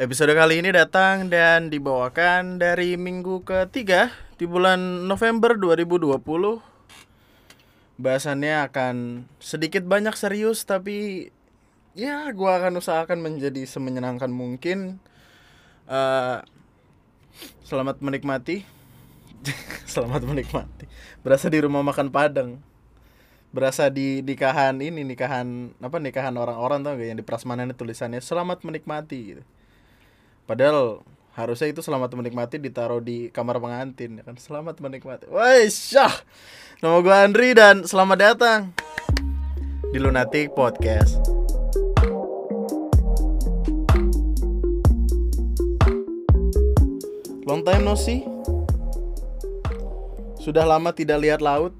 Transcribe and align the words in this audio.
Episode 0.00 0.32
kali 0.32 0.64
ini 0.64 0.72
datang 0.72 1.28
dan 1.28 1.68
dibawakan 1.68 2.56
dari 2.56 2.96
minggu 2.96 3.44
ketiga 3.44 4.08
di 4.40 4.48
bulan 4.48 5.04
November 5.04 5.60
2020 5.60 6.16
Bahasannya 8.00 8.64
akan 8.64 9.28
sedikit 9.36 9.84
banyak 9.84 10.16
serius 10.16 10.64
tapi 10.64 11.28
ya 11.92 12.32
gua 12.32 12.56
akan 12.64 12.80
usahakan 12.80 13.20
menjadi 13.20 13.68
semenyenangkan 13.68 14.32
mungkin. 14.32 15.04
Uh, 15.84 16.40
Selamat 17.60 18.00
menikmati. 18.00 18.64
Selamat 19.84 20.24
menikmati. 20.24 20.88
Berasa 21.20 21.52
di 21.52 21.60
rumah 21.60 21.84
makan 21.84 22.08
Padang. 22.08 22.56
Berasa 23.52 23.92
di 23.92 24.24
nikahan 24.24 24.80
ini 24.80 25.04
nikahan 25.04 25.76
apa 25.76 26.00
nikahan 26.00 26.32
orang-orang 26.40 26.88
tuh 26.88 26.96
yang 26.96 27.20
di 27.20 27.24
prasmanan 27.28 27.76
tulisannya 27.76 28.24
selamat 28.24 28.64
menikmati 28.64 29.36
gitu. 29.36 29.44
Padahal 30.50 31.06
harusnya 31.38 31.70
itu 31.70 31.78
selamat 31.78 32.10
menikmati 32.18 32.58
ditaruh 32.58 32.98
di 32.98 33.30
kamar 33.30 33.62
pengantin 33.62 34.18
ya 34.18 34.26
kan 34.26 34.34
selamat 34.34 34.82
menikmati. 34.82 35.30
Wah, 35.30 35.62
syah. 35.70 36.10
Nama 36.82 36.98
gue 36.98 37.14
Andri 37.14 37.54
dan 37.54 37.86
selamat 37.86 38.18
datang 38.18 38.74
di 39.94 40.02
Lunatic 40.02 40.50
Podcast. 40.50 41.22
Long 47.46 47.62
time 47.62 47.86
no 47.86 47.94
see. 47.94 48.26
Sudah 50.42 50.66
lama 50.66 50.90
tidak 50.90 51.22
lihat 51.22 51.38
laut. 51.38 51.78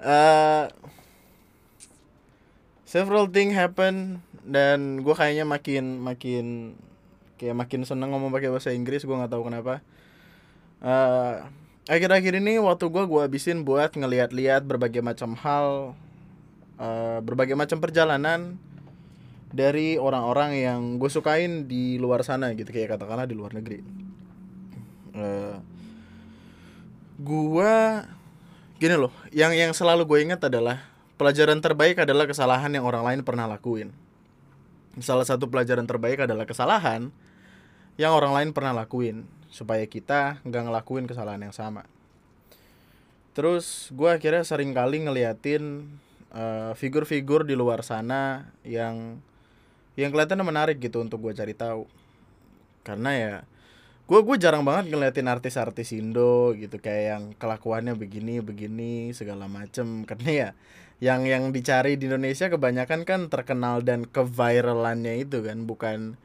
uh, 0.00 0.72
several 2.86 3.26
thing 3.26 3.50
happen 3.50 4.22
dan 4.46 5.02
gue 5.02 5.12
kayaknya 5.12 5.42
makin 5.42 5.98
makin 5.98 6.44
kayak 7.36 7.58
makin 7.58 7.82
seneng 7.82 8.14
ngomong 8.14 8.30
pakai 8.30 8.48
bahasa 8.48 8.72
Inggris 8.72 9.02
gue 9.02 9.12
nggak 9.12 9.34
tahu 9.34 9.50
kenapa. 9.50 9.82
Uh, 10.80 11.44
akhir-akhir 11.90 12.38
ini 12.38 12.62
waktu 12.62 12.86
gue 12.86 13.04
gue 13.04 13.20
habisin 13.26 13.66
buat 13.66 13.92
ngeliat-liat 13.92 14.62
berbagai 14.64 15.02
macam 15.02 15.34
hal 15.34 15.98
uh, 16.78 17.18
berbagai 17.20 17.58
macam 17.58 17.82
perjalanan 17.82 18.56
dari 19.50 19.98
orang-orang 19.98 20.62
yang 20.62 20.80
gue 21.02 21.10
sukain 21.10 21.66
di 21.66 21.98
luar 21.98 22.22
sana 22.22 22.54
gitu 22.54 22.70
kayak 22.70 22.96
katakanlah 22.96 23.26
di 23.26 23.34
luar 23.34 23.50
negeri. 23.52 23.82
Uh, 25.16 25.58
gue 27.18 27.74
gini 28.76 28.94
loh 28.94 29.12
yang 29.32 29.56
yang 29.56 29.72
selalu 29.72 30.04
gue 30.04 30.18
ingat 30.28 30.40
adalah 30.46 30.95
pelajaran 31.16 31.60
terbaik 31.64 32.04
adalah 32.04 32.28
kesalahan 32.28 32.72
yang 32.72 32.84
orang 32.84 33.04
lain 33.04 33.20
pernah 33.24 33.48
lakuin. 33.48 33.92
Salah 35.00 35.28
satu 35.28 35.48
pelajaran 35.48 35.84
terbaik 35.84 36.24
adalah 36.24 36.48
kesalahan 36.48 37.12
yang 38.00 38.12
orang 38.12 38.32
lain 38.32 38.50
pernah 38.52 38.76
lakuin 38.76 39.24
supaya 39.48 39.84
kita 39.88 40.40
nggak 40.44 40.62
ngelakuin 40.68 41.08
kesalahan 41.08 41.40
yang 41.40 41.52
sama. 41.56 41.88
Terus 43.36 43.92
gue 43.92 44.08
akhirnya 44.08 44.44
sering 44.44 44.72
kali 44.72 45.04
ngeliatin 45.04 45.92
uh, 46.32 46.72
figur-figur 46.72 47.44
di 47.44 47.52
luar 47.52 47.84
sana 47.84 48.52
yang 48.64 49.20
yang 49.96 50.12
kelihatannya 50.12 50.44
menarik 50.44 50.80
gitu 50.80 51.00
untuk 51.04 51.20
gue 51.24 51.32
cari 51.36 51.52
tahu. 51.56 51.84
Karena 52.84 53.10
ya 53.16 53.32
gue 54.06 54.20
gue 54.22 54.36
jarang 54.38 54.62
banget 54.62 54.94
ngeliatin 54.94 55.26
artis-artis 55.26 55.90
Indo 55.90 56.54
gitu 56.54 56.78
kayak 56.78 57.04
yang 57.10 57.24
kelakuannya 57.34 57.98
begini 57.98 58.38
begini 58.38 59.10
segala 59.10 59.50
macem 59.50 60.00
karena 60.08 60.30
ya 60.30 60.48
yang 60.96 61.28
yang 61.28 61.52
dicari 61.52 62.00
di 62.00 62.08
Indonesia 62.08 62.48
kebanyakan 62.48 63.04
kan 63.04 63.20
terkenal 63.28 63.84
dan 63.84 64.08
keviralannya 64.08 65.20
itu 65.28 65.44
kan 65.44 65.68
bukan 65.68 66.16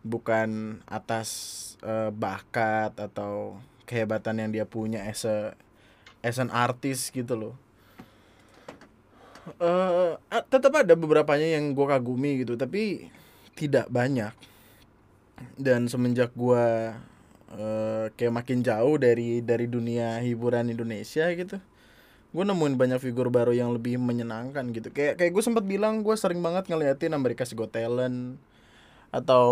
bukan 0.00 0.80
atas 0.88 1.28
uh, 1.84 2.08
bakat 2.08 2.96
atau 2.96 3.60
kehebatan 3.84 4.40
yang 4.40 4.50
dia 4.56 4.64
punya 4.64 5.04
as 5.04 5.28
a 5.28 5.52
as 6.24 6.40
an 6.40 6.48
artist 6.48 7.12
gitu 7.12 7.36
loh. 7.36 7.54
Uh, 9.62 10.18
tetap 10.50 10.74
ada 10.74 10.98
beberapanya 10.98 11.54
yang 11.54 11.70
gue 11.76 11.86
kagumi 11.86 12.42
gitu 12.42 12.56
tapi 12.56 13.12
tidak 13.52 13.92
banyak. 13.92 14.32
Dan 15.60 15.92
semenjak 15.92 16.32
gue 16.32 16.96
uh, 17.52 18.04
kayak 18.16 18.32
makin 18.32 18.64
jauh 18.64 18.96
dari 18.96 19.44
dari 19.44 19.68
dunia 19.68 20.24
hiburan 20.24 20.72
Indonesia 20.72 21.28
gitu 21.36 21.60
gue 22.36 22.44
nemuin 22.44 22.76
banyak 22.76 23.00
figur 23.00 23.32
baru 23.32 23.56
yang 23.56 23.72
lebih 23.72 23.96
menyenangkan 23.96 24.68
gitu. 24.76 24.92
Kayak 24.92 25.16
kayak 25.16 25.32
gue 25.32 25.40
sempat 25.40 25.64
bilang 25.64 26.04
gue 26.04 26.12
sering 26.20 26.44
banget 26.44 26.68
ngeliatin 26.68 27.16
Amerika's 27.16 27.56
Got 27.56 27.72
Talent 27.72 28.36
atau 29.08 29.48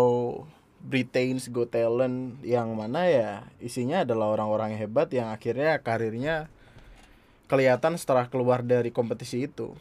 Britain's 0.85 1.49
Got 1.49 1.73
Talent 1.73 2.37
yang 2.45 2.77
mana 2.77 3.09
ya 3.09 3.41
isinya 3.57 4.05
adalah 4.05 4.37
orang-orang 4.37 4.77
hebat 4.77 5.09
yang 5.09 5.33
akhirnya 5.33 5.81
karirnya 5.81 6.45
kelihatan 7.49 7.97
setelah 7.97 8.29
keluar 8.29 8.61
dari 8.61 8.93
kompetisi 8.93 9.49
itu. 9.49 9.73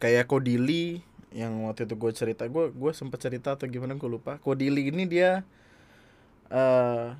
Kayak 0.00 0.32
Kodili 0.32 1.04
yang 1.36 1.68
waktu 1.68 1.84
itu 1.84 2.00
gue 2.00 2.12
cerita 2.16 2.48
gue 2.48 2.72
gue 2.72 2.92
sempat 2.96 3.20
cerita 3.20 3.60
atau 3.60 3.68
gimana 3.68 3.92
gue 3.92 4.08
lupa. 4.08 4.40
Kodili 4.40 4.88
ini 4.88 5.04
dia 5.04 5.44
uh, 6.48 7.12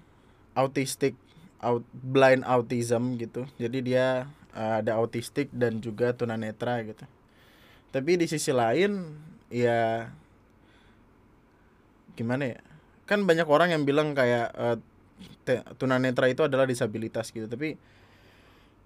autistic 0.57 1.13
out, 1.61 1.85
blind 1.93 2.49
autism 2.49 3.21
gitu. 3.21 3.45
Jadi 3.61 3.93
dia 3.93 4.25
ada 4.55 4.97
autistik 4.97 5.51
dan 5.51 5.83
juga 5.83 6.15
tunanetra 6.15 6.81
gitu. 6.87 7.05
Tapi 7.91 8.19
di 8.19 8.27
sisi 8.31 8.55
lain 8.55 9.19
ya 9.51 10.11
gimana 12.15 12.55
ya? 12.55 12.61
Kan 13.05 13.27
banyak 13.29 13.47
orang 13.51 13.75
yang 13.75 13.83
bilang 13.83 14.15
kayak 14.15 14.49
uh, 14.55 14.79
tunanetra 15.77 16.31
itu 16.31 16.47
adalah 16.47 16.65
disabilitas 16.65 17.35
gitu. 17.35 17.51
Tapi 17.51 17.77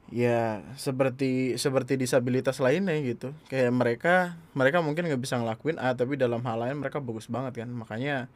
ya 0.09 0.65
seperti 0.81 1.61
seperti 1.61 2.00
disabilitas 2.00 2.59
lainnya 2.65 2.97
gitu. 3.05 3.37
Kayak 3.53 3.73
mereka 3.77 4.15
mereka 4.56 4.81
mungkin 4.81 5.05
nggak 5.09 5.21
bisa 5.21 5.37
ngelakuin 5.37 5.77
A 5.77 5.93
tapi 5.93 6.17
dalam 6.17 6.41
hal 6.49 6.59
lain 6.65 6.81
mereka 6.81 7.00
bagus 7.00 7.29
banget 7.29 7.65
kan. 7.65 7.69
Makanya 7.69 8.29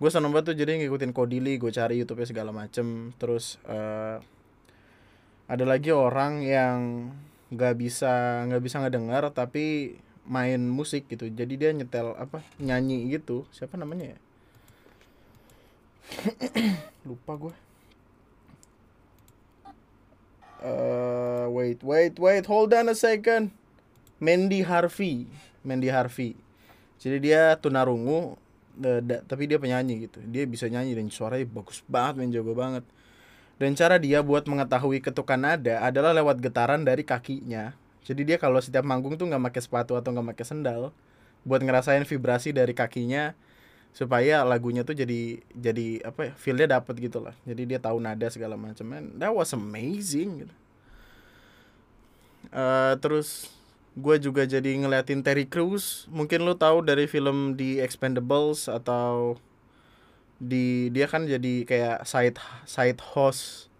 gue 0.00 0.10
seneng 0.10 0.34
banget 0.34 0.54
tuh 0.54 0.56
jadi 0.58 0.80
ngikutin 0.80 1.14
Kodili 1.14 1.58
gue 1.58 1.70
cari 1.70 2.02
YouTube 2.02 2.26
segala 2.26 2.50
macem. 2.50 3.14
Terus 3.18 3.62
uh, 3.66 4.18
ada 5.50 5.66
lagi 5.66 5.90
orang 5.90 6.46
yang 6.46 7.10
nggak 7.50 7.74
bisa 7.82 8.46
nggak 8.46 8.62
bisa 8.62 8.78
ngedengar 8.78 9.26
tapi 9.34 9.98
main 10.22 10.62
musik 10.62 11.10
gitu. 11.10 11.26
Jadi 11.26 11.58
dia 11.58 11.74
nyetel 11.74 12.14
apa 12.14 12.46
nyanyi 12.62 13.10
gitu. 13.10 13.42
Siapa 13.50 13.74
namanya 13.74 14.14
ya? 14.14 14.18
Lupa 17.06 17.34
gue 17.34 17.54
uh, 20.62 21.46
wait 21.50 21.82
wait 21.82 22.14
wait. 22.14 22.44
Hold 22.46 22.70
on 22.70 22.94
a 22.94 22.96
second. 22.96 23.50
Mandy 24.22 24.62
Harvey. 24.62 25.26
Mandy 25.66 25.90
Harvey. 25.90 26.38
Jadi 27.02 27.32
dia 27.32 27.58
tunarungu 27.58 28.38
tapi 29.26 29.50
dia 29.50 29.58
penyanyi 29.58 30.06
gitu. 30.06 30.22
Dia 30.22 30.46
bisa 30.46 30.70
nyanyi 30.70 30.94
dan 30.94 31.10
suaranya 31.10 31.48
bagus 31.50 31.82
banget 31.90 32.22
main 32.22 32.30
jago 32.30 32.54
banget 32.54 32.86
dan 33.60 33.76
cara 33.76 34.00
dia 34.00 34.24
buat 34.24 34.48
mengetahui 34.48 35.04
ketukan 35.04 35.36
nada 35.36 35.84
adalah 35.84 36.16
lewat 36.16 36.40
getaran 36.40 36.80
dari 36.80 37.04
kakinya. 37.04 37.76
Jadi 38.08 38.24
dia 38.24 38.40
kalau 38.40 38.56
setiap 38.56 38.88
manggung 38.88 39.20
tuh 39.20 39.28
nggak 39.28 39.52
pakai 39.52 39.60
sepatu 39.60 39.92
atau 40.00 40.16
nggak 40.16 40.32
pakai 40.32 40.46
sendal, 40.48 40.96
buat 41.44 41.60
ngerasain 41.60 42.08
vibrasi 42.08 42.56
dari 42.56 42.72
kakinya 42.72 43.36
supaya 43.90 44.46
lagunya 44.46 44.86
tuh 44.86 44.94
jadi 44.94 45.42
jadi 45.50 46.08
apa 46.08 46.30
ya 46.30 46.32
feelnya 46.40 46.80
dapet 46.80 47.04
gitu 47.04 47.20
lah. 47.20 47.36
Jadi 47.44 47.68
dia 47.68 47.78
tahu 47.82 48.00
nada 48.00 48.32
segala 48.32 48.56
macam. 48.56 48.88
Man, 48.88 49.20
that 49.20 49.28
was 49.28 49.52
amazing. 49.52 50.48
Gitu. 50.48 50.54
Uh, 52.48 52.96
terus 52.96 53.52
gue 53.92 54.16
juga 54.22 54.48
jadi 54.48 54.72
ngeliatin 54.72 55.20
Terry 55.20 55.44
Crews. 55.44 56.08
Mungkin 56.08 56.48
lo 56.48 56.56
tahu 56.56 56.80
dari 56.80 57.04
film 57.04 57.60
The 57.60 57.84
Expendables 57.84 58.72
atau 58.72 59.36
di 60.40 60.88
dia 60.88 61.04
kan 61.04 61.28
jadi 61.28 61.68
kayak 61.68 62.08
side 62.08 62.40
side 62.64 63.00
host 63.12 63.70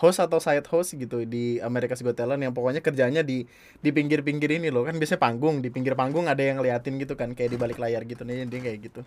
host 0.00 0.16
atau 0.16 0.40
side 0.40 0.64
host 0.68 0.96
gitu 0.96 1.28
di 1.28 1.60
Amerika 1.60 1.92
Got 1.92 2.16
Talent 2.16 2.40
yang 2.40 2.56
pokoknya 2.56 2.80
kerjanya 2.80 3.20
di 3.20 3.44
di 3.84 3.90
pinggir-pinggir 3.92 4.48
ini 4.56 4.72
loh. 4.72 4.88
Kan 4.88 4.96
biasanya 4.96 5.20
panggung 5.20 5.60
di 5.60 5.68
pinggir 5.68 5.92
panggung 5.92 6.24
ada 6.24 6.40
yang 6.40 6.56
ngeliatin 6.56 6.96
gitu 6.96 7.16
kan 7.20 7.36
kayak 7.36 7.52
di 7.52 7.58
balik 7.60 7.76
layar 7.76 8.08
gitu. 8.08 8.24
Nih 8.24 8.48
dia 8.48 8.60
kayak 8.64 8.78
gitu. 8.80 9.00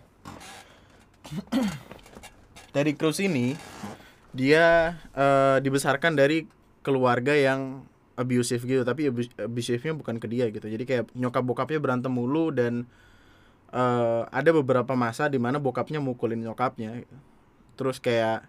Dari 2.74 2.94
Cruz 2.94 3.18
ini 3.18 3.58
dia 4.34 4.98
uh, 5.14 5.62
dibesarkan 5.62 6.18
dari 6.18 6.42
keluarga 6.82 7.34
yang 7.34 7.86
abusive 8.14 8.62
gitu. 8.62 8.82
Tapi 8.86 9.10
abusifnya 9.42 9.94
bukan 9.98 10.22
ke 10.22 10.26
dia 10.30 10.46
gitu. 10.50 10.66
Jadi 10.66 10.86
kayak 10.86 11.10
nyokap 11.14 11.42
bokapnya 11.42 11.78
berantem 11.82 12.10
mulu 12.10 12.54
dan 12.54 12.86
uh, 13.74 14.30
ada 14.30 14.50
beberapa 14.54 14.94
masa 14.94 15.26
di 15.26 15.42
mana 15.42 15.58
bokapnya 15.58 15.98
mukulin 15.98 16.38
nyokapnya. 16.38 17.02
Terus 17.74 17.98
kayak 17.98 18.46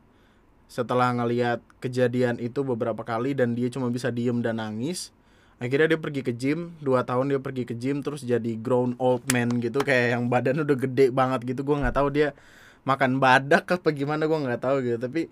setelah 0.69 1.10
ngelihat 1.13 1.62
kejadian 1.81 2.38
itu 2.38 2.62
beberapa 2.62 3.01
kali 3.01 3.33
dan 3.33 3.57
dia 3.57 3.69
cuma 3.69 3.89
bisa 3.94 4.10
diem 4.10 4.42
dan 4.42 4.57
nangis 4.57 5.13
akhirnya 5.56 5.95
dia 5.95 6.00
pergi 6.01 6.22
ke 6.25 6.33
gym 6.36 6.75
dua 6.83 7.07
tahun 7.07 7.31
dia 7.31 7.39
pergi 7.39 7.63
ke 7.63 7.77
gym 7.77 8.04
terus 8.04 8.25
jadi 8.27 8.60
grown 8.60 8.98
old 9.00 9.24
man 9.31 9.48
gitu 9.63 9.80
kayak 9.80 10.18
yang 10.18 10.27
badan 10.27 10.66
udah 10.68 10.77
gede 10.77 11.13
banget 11.16 11.56
gitu. 11.56 11.62
Gue 11.63 11.80
nggak 11.80 11.95
tahu 11.95 12.12
dia 12.12 12.36
makan 12.83 13.18
badak 13.24 13.66
apa 13.66 13.89
gimana 13.95 14.27
gue 14.27 14.36
nggak 14.36 14.62
tahu 14.62 14.77
gitu. 14.83 14.98
Tapi 15.00 15.31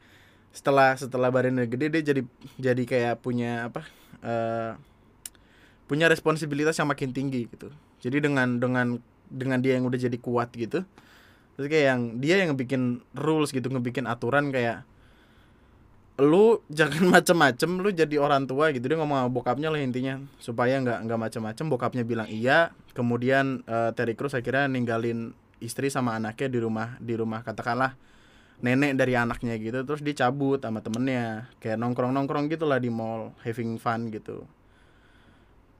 setelah 0.53 0.95
setelah 0.95 1.27
badannya 1.33 1.67
gede 1.67 1.85
dia 1.91 2.01
jadi 2.13 2.21
jadi 2.55 2.83
kayak 2.87 3.15
punya 3.19 3.67
apa 3.67 3.83
uh, 4.23 4.79
punya 5.89 6.07
responsibilitas 6.07 6.79
yang 6.79 6.87
makin 6.87 7.11
tinggi 7.11 7.49
gitu. 7.51 7.67
Jadi 7.99 8.23
dengan 8.23 8.63
dengan 8.63 9.03
dengan 9.33 9.57
dia 9.59 9.75
yang 9.75 9.89
udah 9.89 9.97
jadi 9.97 10.17
kuat 10.21 10.53
gitu. 10.53 10.85
Terus 11.57 11.67
kayak 11.69 11.85
yang 11.89 12.01
dia 12.21 12.35
yang 12.45 12.53
bikin 12.53 13.01
rules 13.17 13.49
gitu 13.49 13.65
ngebikin 13.69 14.05
aturan 14.05 14.53
kayak 14.53 14.85
lu 16.21 16.61
jangan 16.69 17.09
macem-macem 17.17 17.81
lu 17.81 17.89
jadi 17.89 18.21
orang 18.21 18.45
tua 18.45 18.69
gitu. 18.69 18.85
Dia 18.85 18.97
ngomong 19.01 19.25
sama 19.25 19.29
bokapnya 19.33 19.73
lah 19.73 19.81
intinya 19.81 20.21
supaya 20.37 20.77
nggak 20.77 21.09
nggak 21.09 21.19
macem-macem. 21.19 21.65
Bokapnya 21.69 22.05
bilang 22.05 22.29
iya 22.29 22.69
kemudian 22.93 23.65
uh, 23.65 23.89
Terry 23.97 24.13
Crews 24.13 24.37
akhirnya 24.37 24.69
ninggalin 24.69 25.33
istri 25.57 25.89
sama 25.89 26.13
anaknya 26.13 26.47
di 26.53 26.59
rumah 26.61 26.99
di 27.01 27.17
rumah 27.17 27.41
katakanlah 27.41 27.97
nenek 28.61 28.93
dari 28.93 29.17
anaknya 29.17 29.57
gitu. 29.57 29.81
Terus 29.81 30.01
dia 30.05 30.25
cabut 30.25 30.61
sama 30.61 30.85
temennya 30.85 31.49
kayak 31.57 31.81
nongkrong 31.81 32.13
nongkrong 32.13 32.49
gitulah 32.53 32.77
di 32.77 32.93
mall 32.93 33.33
having 33.41 33.81
fun 33.81 34.13
gitu 34.13 34.45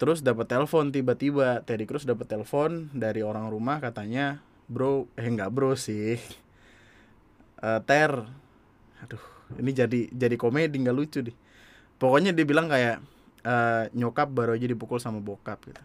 terus 0.04 0.20
dapat 0.20 0.52
telepon 0.52 0.92
tiba-tiba. 0.92 1.64
Terry 1.64 1.88
Crews 1.88 2.04
dapat 2.04 2.28
telepon 2.28 2.92
dari 2.92 3.24
orang 3.24 3.48
rumah 3.48 3.80
katanya 3.80 4.44
bro. 4.68 5.08
Eh 5.16 5.24
nggak 5.24 5.48
bro 5.48 5.80
sih. 5.80 6.20
Uh, 7.64 7.80
Ter. 7.88 8.12
Aduh 9.00 9.24
ini 9.56 9.72
jadi 9.72 10.12
jadi 10.12 10.36
komedi 10.36 10.76
nggak 10.84 10.98
lucu 11.00 11.24
deh. 11.24 11.36
Pokoknya 11.96 12.36
dia 12.36 12.44
bilang 12.44 12.68
kayak 12.68 13.00
uh, 13.48 13.88
nyokap 13.96 14.28
baru 14.28 14.60
aja 14.60 14.68
dipukul 14.68 15.00
sama 15.00 15.24
bokap 15.24 15.64
gitu. 15.72 15.80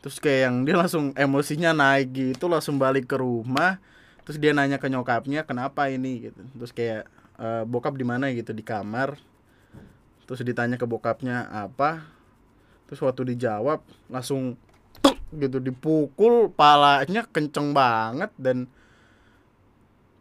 Terus 0.00 0.16
kayak 0.24 0.40
yang 0.48 0.56
dia 0.64 0.80
langsung 0.80 1.12
emosinya 1.12 1.76
naik 1.76 2.16
gitu 2.16 2.48
langsung 2.48 2.80
balik 2.80 3.12
ke 3.12 3.20
rumah. 3.20 3.76
Terus 4.24 4.40
dia 4.40 4.56
nanya 4.56 4.80
ke 4.80 4.88
nyokapnya 4.88 5.44
kenapa 5.44 5.92
ini? 5.92 6.32
Gitu. 6.32 6.40
Terus 6.56 6.72
kayak 6.72 7.04
uh, 7.36 7.68
bokap 7.68 7.92
di 7.92 8.08
mana? 8.08 8.32
Gitu 8.32 8.56
di 8.56 8.64
kamar. 8.64 9.20
Terus 10.24 10.40
ditanya 10.40 10.80
ke 10.80 10.88
bokapnya 10.88 11.44
apa 11.52 12.16
terus 12.88 13.04
waktu 13.04 13.36
dijawab 13.36 13.84
langsung 14.08 14.56
tuk 15.04 15.20
gitu 15.36 15.60
dipukul 15.60 16.48
palanya 16.56 17.28
kenceng 17.28 17.76
banget 17.76 18.32
dan 18.40 18.64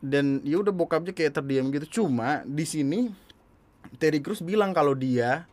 dan 0.04 0.46
ya 0.46 0.62
udah 0.62 0.74
bokapnya 0.76 1.16
kayak 1.16 1.42
terdiam 1.42 1.74
gitu. 1.74 2.04
Cuma 2.04 2.46
di 2.46 2.68
sini 2.68 3.10
Terry 3.98 4.22
Crews 4.22 4.46
bilang 4.46 4.76
kalau 4.76 4.94
dia 4.94 5.50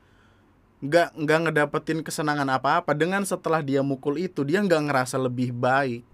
nggak 0.84 1.16
nggak 1.16 1.38
ngedapetin 1.49 2.05
kesenangan 2.05 2.44
apa-apa 2.50 2.93
dengan 2.93 3.25
setelah 3.25 3.64
dia 3.64 3.81
mukul 3.81 4.20
itu 4.20 4.44
dia 4.44 4.61
nggak 4.61 4.90
ngerasa 4.90 5.16
lebih 5.16 5.55
baik. 5.55 6.05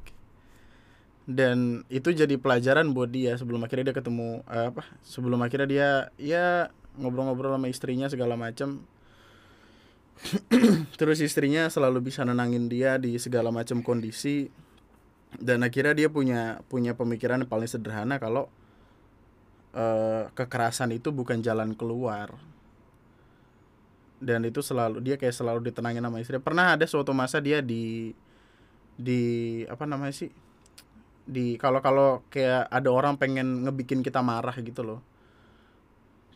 Dan 1.31 1.87
itu 1.87 2.11
jadi 2.11 2.35
pelajaran 2.39 2.91
buat 2.91 3.11
dia 3.11 3.39
sebelum 3.39 3.63
akhirnya 3.63 3.91
dia 3.91 3.97
ketemu 3.97 4.43
eh, 4.47 4.67
apa 4.71 4.83
sebelum 5.03 5.39
akhirnya 5.43 5.69
dia 5.69 5.89
ya 6.19 6.47
ngobrol-ngobrol 6.99 7.55
sama 7.55 7.71
istrinya 7.71 8.07
segala 8.11 8.35
macam 8.35 8.83
terus 11.01 11.19
istrinya 11.25 11.67
selalu 11.73 12.13
bisa 12.13 12.23
nenangin 12.23 12.69
dia 12.69 13.01
di 13.01 13.17
segala 13.17 13.49
macam 13.49 13.81
kondisi. 13.81 14.53
Dan 15.31 15.63
akhirnya 15.63 15.95
dia 15.95 16.09
punya 16.11 16.59
punya 16.67 16.99
pemikiran 16.99 17.47
yang 17.47 17.51
paling 17.51 17.71
sederhana 17.71 18.19
kalau 18.19 18.51
uh, 19.75 20.27
kekerasan 20.35 20.91
itu 20.95 21.15
bukan 21.15 21.41
jalan 21.41 21.73
keluar. 21.79 22.35
Dan 24.21 24.45
itu 24.45 24.61
selalu 24.61 25.01
dia 25.01 25.17
kayak 25.17 25.33
selalu 25.33 25.71
ditenangin 25.71 26.05
sama 26.05 26.21
istri. 26.21 26.37
Pernah 26.43 26.77
ada 26.77 26.85
suatu 26.85 27.15
masa 27.17 27.41
dia 27.41 27.65
di 27.65 28.13
di 28.99 29.23
apa 29.65 29.89
namanya 29.89 30.13
sih? 30.13 30.29
Di 31.25 31.57
kalau 31.57 31.81
kalau 31.81 32.27
kayak 32.29 32.69
ada 32.69 32.91
orang 32.91 33.17
pengen 33.17 33.65
ngebikin 33.65 34.05
kita 34.05 34.21
marah 34.21 34.53
gitu 34.61 34.83
loh. 34.85 35.01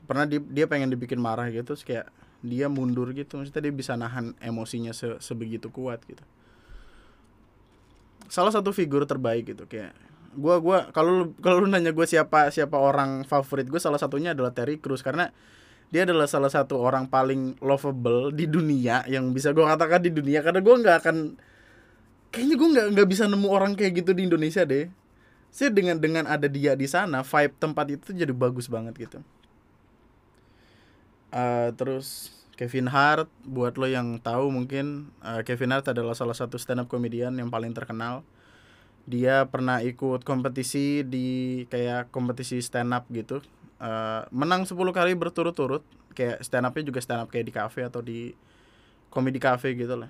Pernah 0.07 0.29
dia, 0.29 0.41
dia 0.41 0.65
pengen 0.69 0.93
dibikin 0.93 1.19
marah 1.19 1.51
gitu 1.51 1.75
terus 1.75 1.85
kayak 1.85 2.09
dia 2.45 2.69
mundur 2.69 3.09
gitu 3.17 3.41
maksudnya 3.41 3.65
dia 3.65 3.73
bisa 3.73 3.97
nahan 3.97 4.37
emosinya 4.37 4.93
se, 4.93 5.17
sebegitu 5.25 5.73
kuat 5.73 6.05
gitu. 6.05 6.21
Salah 8.29 8.53
satu 8.53 8.69
figur 8.77 9.09
terbaik 9.09 9.57
gitu 9.57 9.65
kayak 9.65 9.97
gua 10.37 10.61
gua 10.61 10.79
kalau 10.93 11.33
kalau 11.41 11.65
lu 11.65 11.69
nanya 11.73 11.97
gue 11.97 12.05
siapa 12.05 12.53
siapa 12.53 12.77
orang 12.77 13.25
favorit 13.25 13.65
gue 13.65 13.81
salah 13.81 13.97
satunya 13.97 14.37
adalah 14.37 14.53
Terry 14.53 14.77
Crews 14.77 15.01
karena 15.01 15.33
dia 15.89 16.05
adalah 16.05 16.29
salah 16.29 16.51
satu 16.53 16.77
orang 16.77 17.09
paling 17.09 17.57
lovable 17.65 18.35
di 18.35 18.51
dunia 18.51 19.07
yang 19.07 19.31
bisa 19.31 19.55
gue 19.55 19.63
katakan 19.63 20.03
di 20.03 20.11
dunia 20.11 20.43
karena 20.43 20.61
gue 20.61 20.75
nggak 20.75 20.97
akan 21.07 21.17
kayaknya 22.35 22.55
gue 22.61 22.69
nggak 22.77 22.87
nggak 22.99 23.09
bisa 23.09 23.25
nemu 23.31 23.49
orang 23.49 23.73
kayak 23.79 24.05
gitu 24.05 24.11
di 24.13 24.29
Indonesia 24.29 24.67
deh. 24.69 24.91
Sih 25.55 25.71
dengan 25.71 26.03
dengan 26.03 26.27
ada 26.27 26.51
dia 26.51 26.75
di 26.75 26.91
sana 26.91 27.23
vibe 27.23 27.55
tempat 27.63 27.87
itu 27.95 28.11
jadi 28.11 28.35
bagus 28.35 28.67
banget 28.67 28.99
gitu 28.99 29.23
uh, 31.35 31.69
terus 31.75 32.31
Kevin 32.55 32.87
Hart 32.87 33.27
buat 33.43 33.75
lo 33.75 33.91
yang 33.91 34.23
tahu 34.23 34.55
mungkin 34.55 35.11
uh, 35.27 35.43
Kevin 35.43 35.75
Hart 35.75 35.91
adalah 35.91 36.15
salah 36.15 36.39
satu 36.39 36.55
stand 36.55 36.87
up 36.87 36.89
comedian 36.89 37.35
yang 37.35 37.51
paling 37.51 37.75
terkenal. 37.75 38.23
Dia 39.05 39.45
pernah 39.51 39.83
ikut 39.85 40.23
kompetisi 40.25 41.03
di 41.05 41.63
kayak 41.69 42.15
kompetisi 42.15 42.63
stand 42.63 42.95
up 42.95 43.05
gitu. 43.11 43.43
Uh, 43.83 44.25
menang 44.31 44.65
10 44.65 44.79
kali 44.95 45.13
berturut-turut 45.19 45.83
kayak 46.15 46.41
stand 46.47 46.65
upnya 46.65 46.87
juga 46.87 47.03
stand 47.03 47.27
up 47.27 47.29
kayak 47.29 47.51
di 47.51 47.53
cafe 47.53 47.85
atau 47.85 48.01
di 48.01 48.33
komedi 49.11 49.43
cafe 49.43 49.75
gitu 49.75 49.99
lah. 49.99 50.09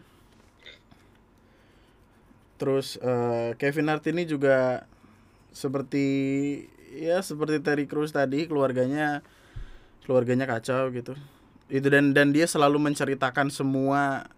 Terus 2.61 3.01
uh, 3.01 3.57
Kevin 3.57 3.89
Hart 3.89 4.05
ini 4.13 4.29
juga 4.29 4.85
seperti 5.51 6.07
ya 6.95 7.25
seperti 7.25 7.59
Terry 7.65 7.89
Crews 7.89 8.15
tadi 8.15 8.47
keluarganya 8.47 9.25
keluarganya 10.05 10.45
kacau 10.45 10.93
gitu. 10.93 11.17
Itu 11.73 11.89
dan 11.89 12.13
dan 12.13 12.31
dia 12.31 12.45
selalu 12.45 12.93
menceritakan 12.93 13.49
semua 13.49 14.29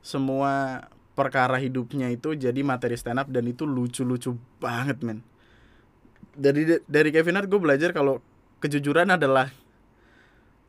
semua 0.00 0.84
perkara 1.12 1.60
hidupnya 1.60 2.08
itu 2.08 2.32
jadi 2.32 2.60
materi 2.64 2.96
stand 2.96 3.20
up 3.20 3.28
dan 3.28 3.44
itu 3.46 3.68
lucu-lucu 3.68 4.34
banget 4.58 4.98
men. 5.04 5.20
Dari 6.32 6.80
dari 6.88 7.10
Kevin 7.12 7.36
Hart 7.36 7.48
gue 7.52 7.60
belajar 7.60 7.92
kalau 7.92 8.24
kejujuran 8.64 9.12
adalah 9.12 9.52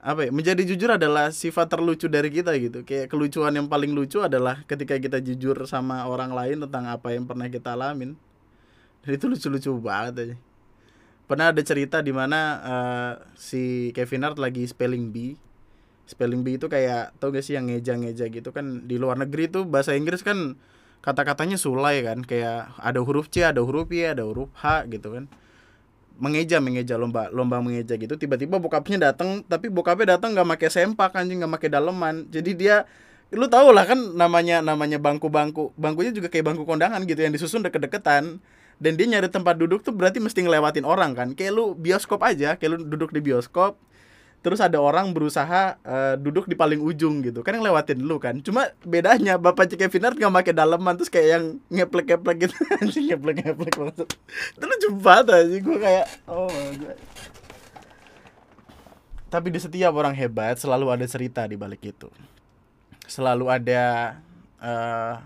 apa 0.04 0.28
ya 0.28 0.36
menjadi 0.36 0.60
jujur 0.68 1.00
adalah 1.00 1.32
sifat 1.32 1.72
terlucu 1.72 2.12
dari 2.12 2.28
kita 2.28 2.52
gitu. 2.60 2.84
Kayak 2.84 3.08
kelucuan 3.08 3.56
yang 3.56 3.72
paling 3.72 3.96
lucu 3.96 4.20
adalah 4.20 4.68
ketika 4.68 5.00
kita 5.00 5.24
jujur 5.24 5.56
sama 5.64 6.04
orang 6.04 6.36
lain 6.36 6.68
tentang 6.68 6.92
apa 6.92 7.16
yang 7.16 7.24
pernah 7.24 7.48
kita 7.48 7.80
alamin. 7.80 8.20
Dan 9.08 9.10
itu 9.16 9.26
lucu-lucu 9.32 9.72
banget 9.80 10.16
aja 10.20 10.36
pernah 11.34 11.50
ada 11.50 11.66
cerita 11.66 12.06
di 12.06 12.14
mana 12.14 12.40
uh, 12.62 13.12
si 13.34 13.90
Kevin 13.98 14.22
Hart 14.22 14.38
lagi 14.38 14.70
spelling 14.70 15.10
bee. 15.10 15.34
Spelling 16.06 16.46
bee 16.46 16.62
itu 16.62 16.70
kayak 16.70 17.18
tau 17.18 17.34
gak 17.34 17.42
sih 17.42 17.58
yang 17.58 17.74
ngeja-ngeja 17.74 18.30
gitu 18.30 18.54
kan 18.54 18.86
di 18.86 19.02
luar 19.02 19.18
negeri 19.18 19.50
tuh 19.50 19.66
bahasa 19.66 19.98
Inggris 19.98 20.22
kan 20.22 20.54
kata-katanya 21.02 21.58
sulai 21.58 22.06
kan 22.06 22.22
kayak 22.22 22.78
ada 22.78 23.02
huruf 23.02 23.34
C 23.34 23.42
ada 23.42 23.66
huruf 23.66 23.90
Y 23.90 24.14
ada 24.14 24.30
huruf 24.30 24.54
H 24.62 24.86
gitu 24.94 25.10
kan. 25.10 25.26
Mengeja 26.22 26.62
mengeja 26.62 27.02
lomba 27.02 27.34
lomba 27.34 27.58
mengeja 27.66 27.98
gitu. 27.98 28.14
Tiba-tiba 28.14 28.62
bokapnya 28.62 29.10
datang 29.10 29.42
tapi 29.50 29.74
bokapnya 29.74 30.22
datang 30.22 30.38
nggak 30.38 30.46
pakai 30.54 30.70
sempak 30.70 31.18
anjing 31.18 31.42
nggak 31.42 31.58
pakai 31.58 31.70
daleman. 31.74 32.30
Jadi 32.30 32.54
dia 32.54 32.86
lu 33.34 33.50
tau 33.50 33.74
lah 33.74 33.90
kan 33.90 33.98
namanya 33.98 34.62
namanya 34.62 35.02
bangku-bangku. 35.02 35.74
Bangkunya 35.82 36.14
juga 36.14 36.30
kayak 36.30 36.54
bangku 36.54 36.62
kondangan 36.70 37.02
gitu 37.10 37.26
yang 37.26 37.34
disusun 37.34 37.66
deket-deketan 37.66 38.38
dan 38.78 38.98
dia 38.98 39.06
nyari 39.10 39.30
tempat 39.30 39.58
duduk 39.58 39.82
tuh 39.82 39.94
berarti 39.94 40.22
mesti 40.22 40.46
ngelewatin 40.46 40.86
orang 40.86 41.12
kan. 41.14 41.28
Kayak 41.34 41.54
lu 41.58 41.66
bioskop 41.74 42.22
aja 42.22 42.56
kayak 42.56 42.78
lu 42.78 42.78
duduk 42.86 43.14
di 43.14 43.22
bioskop 43.22 43.78
terus 44.44 44.60
ada 44.60 44.76
orang 44.76 45.16
berusaha 45.16 45.80
uh, 45.88 46.20
duduk 46.20 46.52
di 46.52 46.56
paling 46.56 46.84
ujung 46.84 47.24
gitu. 47.24 47.42
Kan 47.48 47.56
yang 47.58 47.64
lewatin 47.64 48.04
lu 48.04 48.20
kan. 48.20 48.44
Cuma 48.44 48.72
bedanya 48.84 49.40
bapak 49.40 49.72
Cik 49.72 49.88
Kevin 49.88 50.04
Hart 50.04 50.18
nggak 50.20 50.36
pakai 50.36 50.54
daleman 50.54 51.00
terus 51.00 51.08
kayak 51.08 51.28
yang 51.28 51.44
ngeplek 51.72 52.12
ngeplek 52.12 52.38
gitu. 52.50 52.56
Anjing 52.84 53.06
ngeplek 53.12 53.36
ngeplek 53.40 53.74
banget 53.80 54.08
itu 54.60 54.66
lucu 54.68 54.90
banget 55.00 55.26
aja 55.32 55.58
gue 55.64 55.78
kayak 55.80 56.06
oh 56.28 56.52
my 56.52 56.96
tapi 59.34 59.50
di 59.50 59.58
setiap 59.58 59.98
orang 59.98 60.14
hebat 60.14 60.62
selalu 60.62 60.94
ada 60.94 61.10
cerita 61.10 61.42
di 61.50 61.58
balik 61.58 61.82
itu. 61.82 62.06
Selalu 63.10 63.50
ada 63.50 64.14
uh, 64.62 65.18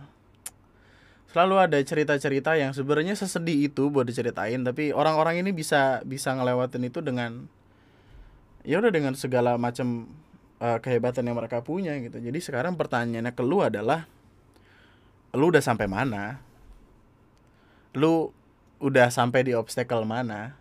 selalu 1.38 1.70
ada 1.70 1.78
cerita-cerita 1.78 2.58
yang 2.58 2.74
sebenarnya 2.74 3.14
sesedih 3.14 3.70
itu 3.70 3.94
buat 3.94 4.10
diceritain 4.10 4.58
tapi 4.66 4.90
orang-orang 4.90 5.46
ini 5.46 5.54
bisa 5.54 6.02
bisa 6.02 6.34
ngelewatin 6.34 6.90
itu 6.90 6.98
dengan 7.06 7.46
ya 8.66 8.82
udah 8.82 8.90
dengan 8.90 9.14
segala 9.14 9.54
macam 9.62 10.10
uh, 10.58 10.82
kehebatan 10.82 11.30
yang 11.30 11.38
mereka 11.38 11.62
punya 11.62 11.94
gitu. 12.02 12.18
Jadi 12.18 12.40
sekarang 12.42 12.74
pertanyaannya 12.74 13.34
ke 13.38 13.44
lu 13.46 13.62
adalah 13.62 14.10
lu 15.38 15.54
udah 15.54 15.62
sampai 15.62 15.86
mana? 15.86 16.42
Lu 17.94 18.34
udah 18.82 19.14
sampai 19.14 19.46
di 19.46 19.54
obstacle 19.54 20.10
mana? 20.10 20.58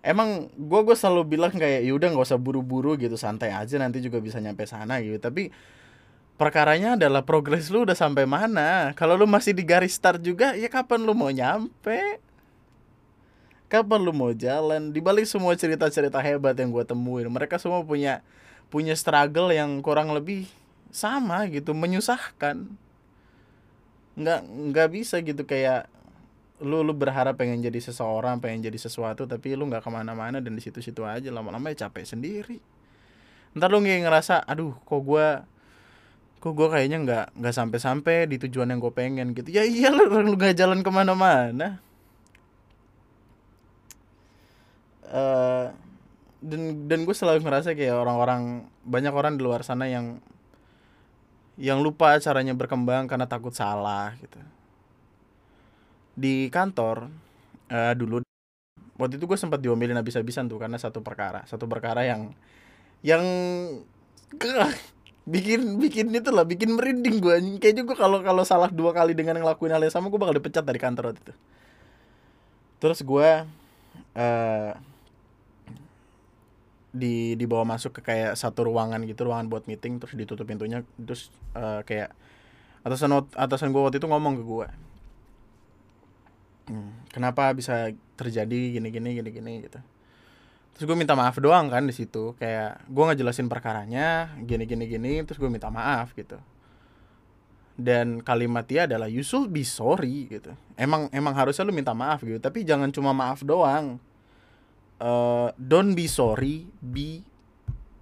Emang 0.00 0.48
gue 0.54 0.80
gue 0.86 0.96
selalu 0.96 1.36
bilang 1.36 1.52
kayak 1.52 1.84
yaudah 1.84 2.14
nggak 2.14 2.24
usah 2.30 2.40
buru-buru 2.40 2.96
gitu 2.96 3.20
santai 3.20 3.52
aja 3.52 3.76
nanti 3.76 4.00
juga 4.00 4.22
bisa 4.22 4.40
nyampe 4.40 4.64
sana 4.64 5.02
gitu. 5.02 5.18
Tapi 5.20 5.52
perkaranya 6.40 6.96
adalah 6.96 7.20
progres 7.20 7.68
lu 7.68 7.84
udah 7.84 7.92
sampai 7.92 8.24
mana? 8.24 8.96
Kalau 8.96 9.12
lu 9.12 9.28
masih 9.28 9.52
di 9.52 9.60
garis 9.60 9.92
start 9.92 10.24
juga 10.24 10.56
ya 10.56 10.72
kapan 10.72 11.04
lu 11.04 11.12
mau 11.12 11.28
nyampe? 11.28 12.16
Kapan 13.68 14.00
lu 14.00 14.16
mau 14.16 14.32
jalan? 14.32 14.88
Di 14.88 15.04
balik 15.04 15.28
semua 15.28 15.52
cerita-cerita 15.52 16.16
hebat 16.24 16.56
yang 16.56 16.72
gue 16.72 16.80
temuin 16.80 17.28
mereka 17.28 17.60
semua 17.60 17.84
punya 17.84 18.24
punya 18.72 18.96
struggle 18.96 19.52
yang 19.52 19.84
kurang 19.84 20.16
lebih 20.16 20.48
sama 20.88 21.44
gitu 21.52 21.76
menyusahkan. 21.76 22.72
Nggak 24.16 24.40
nggak 24.72 24.88
bisa 24.96 25.20
gitu 25.20 25.44
kayak 25.44 25.92
lu 26.64 26.80
lu 26.80 26.96
berharap 26.96 27.36
pengen 27.36 27.60
jadi 27.60 27.84
seseorang 27.84 28.40
pengen 28.40 28.64
jadi 28.64 28.80
sesuatu 28.80 29.28
tapi 29.28 29.52
lu 29.60 29.68
nggak 29.68 29.84
ke 29.84 29.90
mana-mana 29.92 30.40
dan 30.40 30.56
di 30.56 30.64
situ-situ 30.64 31.04
aja. 31.04 31.28
Lama-lama 31.28 31.68
ya 31.68 31.84
capek 31.84 32.08
sendiri. 32.08 32.64
Ntar 33.52 33.68
lu 33.68 33.84
ngerasa 33.84 34.40
aduh 34.48 34.72
kok 34.88 35.04
gue 35.04 35.59
kok 36.40 36.56
gue 36.56 36.68
kayaknya 36.72 36.98
nggak 37.04 37.26
nggak 37.36 37.54
sampai-sampai 37.54 38.24
di 38.24 38.40
tujuan 38.40 38.72
yang 38.72 38.80
gue 38.80 38.92
pengen 38.96 39.36
gitu. 39.36 39.52
Ya 39.52 39.62
iya 39.68 39.92
lu 39.92 40.08
lu 40.08 40.34
nggak 40.34 40.56
jalan 40.56 40.80
ke 40.80 40.90
mana-mana. 40.90 41.78
Uh, 45.10 45.68
dan 46.40 46.88
dan 46.88 47.04
gue 47.04 47.12
selalu 47.12 47.44
ngerasa 47.44 47.76
kayak 47.76 47.92
orang-orang 47.92 48.64
banyak 48.88 49.12
orang 49.12 49.36
di 49.36 49.42
luar 49.44 49.60
sana 49.60 49.84
yang 49.84 50.22
yang 51.60 51.84
lupa 51.84 52.16
caranya 52.16 52.56
berkembang 52.56 53.04
karena 53.04 53.28
takut 53.28 53.52
salah 53.52 54.16
gitu. 54.16 54.40
Di 56.16 56.48
kantor 56.48 57.12
uh, 57.68 57.92
dulu 57.92 58.24
waktu 58.96 59.20
itu 59.20 59.28
gue 59.28 59.36
sempat 59.36 59.60
diomelin 59.60 59.96
habis-habisan 59.96 60.48
tuh 60.48 60.60
karena 60.60 60.76
satu 60.76 61.00
perkara 61.00 61.44
satu 61.48 61.64
perkara 61.64 62.04
yang 62.04 62.32
yang 63.00 63.24
bikin 65.30 65.78
bikin 65.78 66.06
itu 66.10 66.30
lah 66.34 66.42
bikin 66.42 66.74
merinding 66.74 67.22
gue 67.22 67.36
kayaknya 67.62 67.86
gue 67.86 67.96
kalau 67.96 68.18
kalau 68.20 68.42
salah 68.42 68.66
dua 68.66 68.90
kali 68.90 69.14
dengan 69.14 69.38
ngelakuin 69.38 69.70
hal 69.70 69.82
yang 69.86 69.94
sama 69.94 70.10
gue 70.10 70.18
bakal 70.18 70.34
dipecat 70.34 70.66
dari 70.66 70.80
kantor 70.82 71.14
waktu 71.14 71.22
itu. 71.22 71.34
Terus 72.82 72.98
gue 73.06 73.28
uh, 74.18 74.72
di 76.90 77.38
dibawa 77.38 77.62
masuk 77.62 77.94
ke 77.94 78.00
kayak 78.02 78.34
satu 78.34 78.66
ruangan 78.66 78.98
gitu 79.06 79.22
ruangan 79.22 79.46
buat 79.46 79.64
meeting 79.70 80.02
terus 80.02 80.18
ditutup 80.18 80.42
pintunya 80.42 80.82
terus 80.98 81.30
uh, 81.54 81.86
kayak 81.86 82.10
atasan 82.82 83.14
atasan 83.38 83.70
gue 83.70 83.78
waktu 83.78 84.02
itu 84.02 84.10
ngomong 84.10 84.34
ke 84.34 84.42
gue 84.42 84.68
hmm, 86.74 86.90
kenapa 87.14 87.54
bisa 87.54 87.94
terjadi 88.18 88.80
gini 88.80 88.90
gini 88.90 89.22
gini 89.22 89.30
gini 89.30 89.52
gitu 89.70 89.78
terus 90.74 90.84
gue 90.86 90.96
minta 90.96 91.12
maaf 91.18 91.36
doang 91.38 91.68
kan 91.68 91.84
di 91.84 91.94
situ. 91.94 92.34
Kayak 92.36 92.84
gue 92.86 93.04
ngejelasin 93.10 93.46
perkaranya 93.46 94.34
gini 94.42 94.64
gini 94.64 94.84
gini 94.86 95.12
terus 95.22 95.38
gue 95.38 95.50
minta 95.50 95.68
maaf 95.68 96.12
gitu. 96.14 96.38
Dan 97.80 98.20
kalimat 98.20 98.68
dia 98.68 98.84
adalah 98.84 99.08
you 99.08 99.24
should 99.24 99.48
be 99.48 99.64
sorry 99.64 100.28
gitu. 100.28 100.52
Emang 100.76 101.08
emang 101.12 101.32
harusnya 101.32 101.64
lu 101.64 101.72
minta 101.72 101.96
maaf 101.96 102.20
gitu. 102.22 102.38
Tapi 102.40 102.64
jangan 102.64 102.92
cuma 102.92 103.16
maaf 103.16 103.40
doang. 103.44 104.00
Uh, 105.00 105.48
don't 105.56 105.96
be 105.96 106.04
sorry 106.04 106.68
be, 106.76 107.24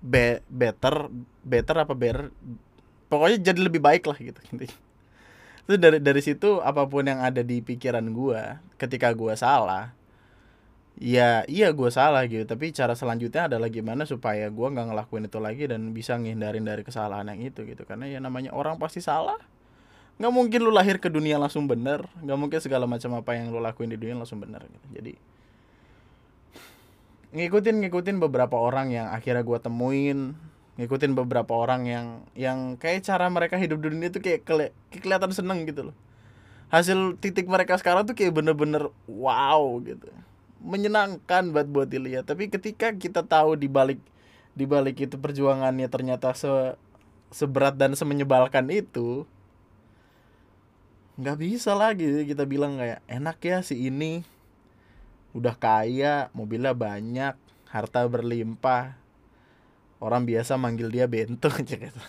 be 0.03 0.43
better 0.51 1.07
better 1.47 1.77
apa 1.87 1.95
better? 1.95 2.35
Pokoknya 3.07 3.39
jadi 3.53 3.61
lebih 3.63 3.79
baik 3.79 4.05
lah 4.11 4.19
gitu 4.19 4.43
itu 5.69 5.77
dari 5.77 6.01
dari 6.01 6.25
situ 6.25 6.65
apa 6.65 6.89
pun 6.89 7.05
yang 7.05 7.21
ada 7.21 7.45
di 7.45 7.61
pikiran 7.61 8.09
gue 8.09 8.41
ketika 8.81 9.13
gue 9.13 9.37
salah 9.37 9.93
ya 10.99 11.47
iya 11.47 11.71
gue 11.71 11.91
salah 11.95 12.27
gitu. 12.27 12.45
Tapi 12.45 12.75
cara 12.75 12.93
selanjutnya 12.99 13.47
adalah 13.47 13.71
gimana 13.71 14.05
supaya 14.05 14.51
gue 14.51 14.67
nggak 14.67 14.87
ngelakuin 14.93 15.25
itu 15.31 15.39
lagi 15.39 15.65
dan 15.71 15.95
bisa 15.95 16.19
ngindarin 16.19 16.67
dari 16.67 16.83
kesalahan 16.83 17.31
yang 17.33 17.41
itu 17.49 17.63
gitu. 17.65 17.87
Karena 17.87 18.11
ya 18.11 18.19
namanya 18.19 18.53
orang 18.53 18.77
pasti 18.77 18.99
salah. 18.99 19.39
Nggak 20.19 20.33
mungkin 20.35 20.61
lu 20.67 20.75
lahir 20.75 20.99
ke 20.99 21.07
dunia 21.09 21.39
langsung 21.39 21.71
bener. 21.71 22.05
Nggak 22.21 22.39
mungkin 22.39 22.59
segala 22.59 22.85
macam 22.91 23.15
apa 23.15 23.39
yang 23.39 23.55
lu 23.55 23.63
lakuin 23.63 23.95
di 23.95 23.99
dunia 23.99 24.19
langsung 24.19 24.43
bener 24.43 24.67
gitu. 24.67 24.87
jadi 24.99 25.15
ngikutin 27.29 27.85
ngikutin 27.85 28.17
beberapa 28.25 28.57
orang 28.57 28.89
yang 28.91 29.07
akhirnya 29.15 29.47
gue 29.47 29.59
temuin. 29.63 30.35
Ngikutin 30.79 31.19
beberapa 31.19 31.59
orang 31.59 31.91
yang 31.91 32.07
yang 32.39 32.79
kayak 32.79 33.03
cara 33.03 33.27
mereka 33.27 33.59
hidup 33.59 33.83
di 33.83 33.91
dunia 33.91 34.15
tuh 34.15 34.23
kayak, 34.23 34.47
keli 34.47 34.71
kelihatan 34.95 35.35
seneng 35.35 35.67
gitu 35.67 35.91
loh. 35.91 35.97
Hasil 36.71 37.19
titik 37.19 37.51
mereka 37.51 37.75
sekarang 37.79 38.07
tuh 38.07 38.15
kayak 38.15 38.31
bener-bener 38.31 38.93
wow 39.11 39.81
gitu 39.83 40.07
menyenangkan 40.63 41.55
buat 41.55 41.69
buat 41.71 41.89
dilihat. 41.89 42.27
Tapi 42.27 42.51
ketika 42.51 42.91
kita 42.95 43.23
tahu 43.23 43.55
di 43.55 43.71
balik 43.71 44.03
di 44.59 44.67
balik 44.67 44.99
itu 44.99 45.15
perjuangannya 45.19 45.87
ternyata 45.87 46.35
se 46.35 46.75
seberat 47.31 47.77
dan 47.77 47.93
semenyebalkan 47.93 48.67
itu 48.73 49.29
nggak 51.19 51.39
bisa 51.39 51.75
lagi 51.75 52.25
kita 52.25 52.47
bilang 52.47 52.79
kayak 52.79 53.03
enak 53.07 53.39
ya 53.43 53.59
si 53.63 53.91
ini. 53.91 54.23
Udah 55.37 55.55
kaya 55.55 56.33
mobilnya 56.35 56.75
banyak 56.75 57.35
harta 57.71 58.07
berlimpah. 58.09 58.97
Orang 59.99 60.31
biasa 60.31 60.55
manggil 60.55 60.91
dia 60.91 61.11
bento. 61.11 61.51
Gitu. 61.59 62.03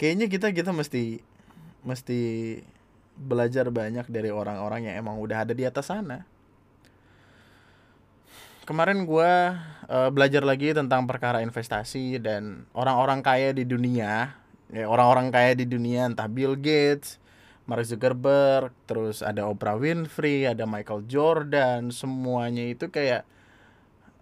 Kayaknya 0.00 0.26
kita 0.32 0.48
kita 0.56 0.72
mesti 0.72 1.20
mesti 1.84 2.20
belajar 3.20 3.68
banyak 3.68 4.08
dari 4.08 4.32
orang-orang 4.32 4.88
yang 4.88 5.04
emang 5.04 5.20
udah 5.20 5.44
ada 5.44 5.52
di 5.52 5.68
atas 5.68 5.92
sana. 5.92 6.24
Kemarin 8.64 9.04
gue 9.04 9.32
uh, 9.90 10.10
belajar 10.14 10.40
lagi 10.46 10.72
tentang 10.72 11.04
perkara 11.04 11.44
investasi 11.44 12.16
dan 12.22 12.64
orang-orang 12.72 13.20
kaya 13.20 13.50
di 13.52 13.66
dunia, 13.66 14.32
ya 14.72 14.86
orang-orang 14.86 15.28
kaya 15.28 15.52
di 15.58 15.66
dunia 15.66 16.06
entah 16.06 16.30
Bill 16.30 16.54
Gates, 16.54 17.18
Mark 17.66 17.84
Zuckerberg, 17.84 18.70
terus 18.86 19.26
ada 19.26 19.44
Oprah 19.50 19.76
Winfrey, 19.76 20.46
ada 20.46 20.64
Michael 20.64 21.04
Jordan, 21.10 21.90
semuanya 21.90 22.62
itu 22.62 22.88
kayak 22.88 23.26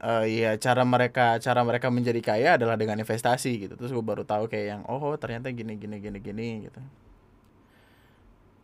uh, 0.01 0.25
ya 0.25 0.57
cara 0.57 0.83
mereka 0.83 1.37
cara 1.45 1.61
mereka 1.61 1.93
menjadi 1.93 2.21
kaya 2.25 2.49
adalah 2.57 2.81
dengan 2.81 2.99
investasi 3.05 3.69
gitu. 3.69 3.75
Terus 3.77 3.93
gue 3.93 4.05
baru 4.05 4.25
tahu 4.25 4.49
kayak 4.49 4.67
yang 4.67 4.83
oh 4.89 5.13
ternyata 5.21 5.53
gini 5.53 5.77
gini 5.77 6.01
gini 6.01 6.19
gini 6.25 6.49
gitu 6.67 6.81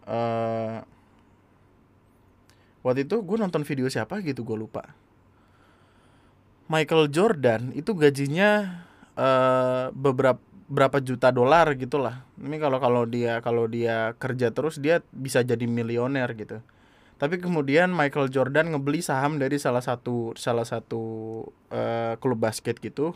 uh, 0.09 0.85
waktu 2.85 3.09
itu 3.09 3.21
gue 3.25 3.37
nonton 3.41 3.65
video 3.65 3.89
siapa 3.89 4.21
gitu 4.21 4.45
gue 4.45 4.57
lupa. 4.57 4.93
Michael 6.65 7.13
Jordan 7.13 7.77
itu 7.77 7.93
gajinya 7.93 8.83
uh, 9.21 9.93
beberapa 9.93 10.41
berapa 10.65 10.97
juta 11.05 11.29
dolar 11.29 11.77
gitulah. 11.77 12.25
Ini 12.41 12.57
kalau 12.57 12.81
kalau 12.81 13.05
dia 13.05 13.39
kalau 13.45 13.69
dia 13.69 14.17
kerja 14.17 14.49
terus 14.49 14.81
dia 14.81 15.05
bisa 15.13 15.45
jadi 15.45 15.69
milioner 15.69 16.33
gitu. 16.33 16.65
Tapi 17.21 17.39
kemudian 17.39 17.93
Michael 17.93 18.33
Jordan 18.33 18.75
ngebeli 18.75 19.05
saham 19.05 19.39
dari 19.39 19.61
salah 19.61 19.85
satu 19.85 20.33
salah 20.35 20.67
satu 20.67 21.03
uh, 21.71 22.17
klub 22.19 22.41
basket 22.41 22.81
gitu. 22.81 23.15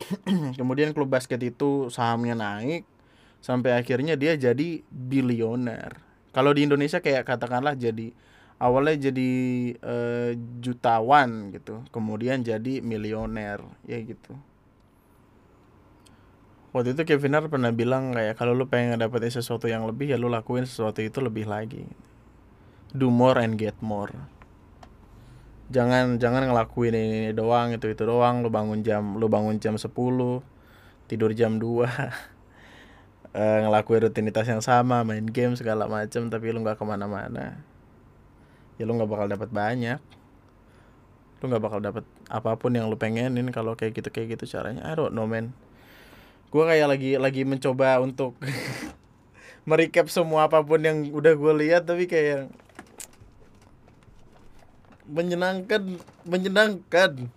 Kemudian 0.60 0.96
klub 0.96 1.12
basket 1.12 1.44
itu 1.44 1.92
sahamnya 1.92 2.32
naik 2.32 2.88
sampai 3.40 3.76
akhirnya 3.76 4.14
dia 4.16 4.36
jadi 4.36 4.84
bilioner 4.88 5.96
kalau 6.30 6.54
di 6.54 6.62
Indonesia 6.62 7.02
kayak 7.02 7.26
katakanlah 7.26 7.74
jadi 7.74 8.14
awalnya 8.60 9.10
jadi 9.10 9.30
uh, 9.82 10.30
jutawan 10.62 11.50
gitu 11.50 11.82
kemudian 11.90 12.44
jadi 12.44 12.84
milioner 12.84 13.64
ya 13.88 13.98
gitu. 14.04 14.36
Waktu 16.70 16.94
itu 16.94 17.02
Kevin 17.02 17.34
Hart 17.34 17.50
pernah 17.50 17.74
bilang 17.74 18.14
kayak 18.14 18.38
kalau 18.38 18.54
lu 18.54 18.70
pengen 18.70 19.02
dapetin 19.02 19.34
sesuatu 19.34 19.66
yang 19.66 19.90
lebih 19.90 20.14
ya 20.14 20.14
lu 20.14 20.30
lakuin 20.30 20.62
sesuatu 20.62 21.02
itu 21.02 21.18
lebih 21.18 21.50
lagi. 21.50 21.82
Do 22.94 23.10
more 23.10 23.42
and 23.42 23.58
get 23.58 23.74
more. 23.82 24.14
Jangan 25.74 26.22
jangan 26.22 26.46
ngelakuin 26.46 26.94
ini, 26.94 27.16
ini 27.26 27.30
doang 27.34 27.74
itu 27.74 27.90
itu 27.90 28.06
doang. 28.06 28.46
Lu 28.46 28.54
bangun 28.54 28.86
jam 28.86 29.18
lu 29.18 29.26
bangun 29.26 29.58
jam 29.58 29.74
10 29.74 29.90
tidur 31.10 31.34
jam 31.34 31.58
2 31.58 31.90
uh, 33.34 33.58
ngelakuin 33.66 34.10
rutinitas 34.10 34.46
yang 34.46 34.62
sama 34.62 35.02
main 35.06 35.26
game 35.26 35.54
segala 35.54 35.86
macam 35.86 36.26
tapi 36.30 36.50
lu 36.50 36.62
nggak 36.62 36.78
ke 36.78 36.84
mana-mana. 36.86 37.58
Ya 38.78 38.88
lu 38.88 38.96
nggak 38.96 39.10
bakal 39.10 39.26
dapat 39.30 39.50
banyak. 39.52 40.00
Lu 41.40 41.44
nggak 41.48 41.62
bakal 41.62 41.80
dapat 41.80 42.04
apa 42.30 42.50
pun 42.58 42.74
yang 42.74 42.86
lu 42.90 42.96
pengenin 42.98 43.48
kalau 43.54 43.74
kayak 43.78 43.98
gitu 43.98 44.08
kayak 44.10 44.38
gitu 44.38 44.58
caranya. 44.58 44.86
I 44.86 44.94
don't 44.96 45.14
know 45.14 45.26
man. 45.26 45.54
Gue 46.50 46.66
kayak 46.66 46.90
lagi 46.90 47.14
lagi 47.14 47.42
mencoba 47.46 48.02
untuk 48.02 48.34
merecap 49.68 50.10
semua 50.10 50.50
apa 50.50 50.64
pun 50.66 50.82
yang 50.82 51.14
udah 51.14 51.32
gue 51.36 51.52
lihat 51.62 51.86
tapi 51.86 52.10
kayak 52.10 52.50
menyenangkan 55.10 55.98
menyenangkan 56.22 57.30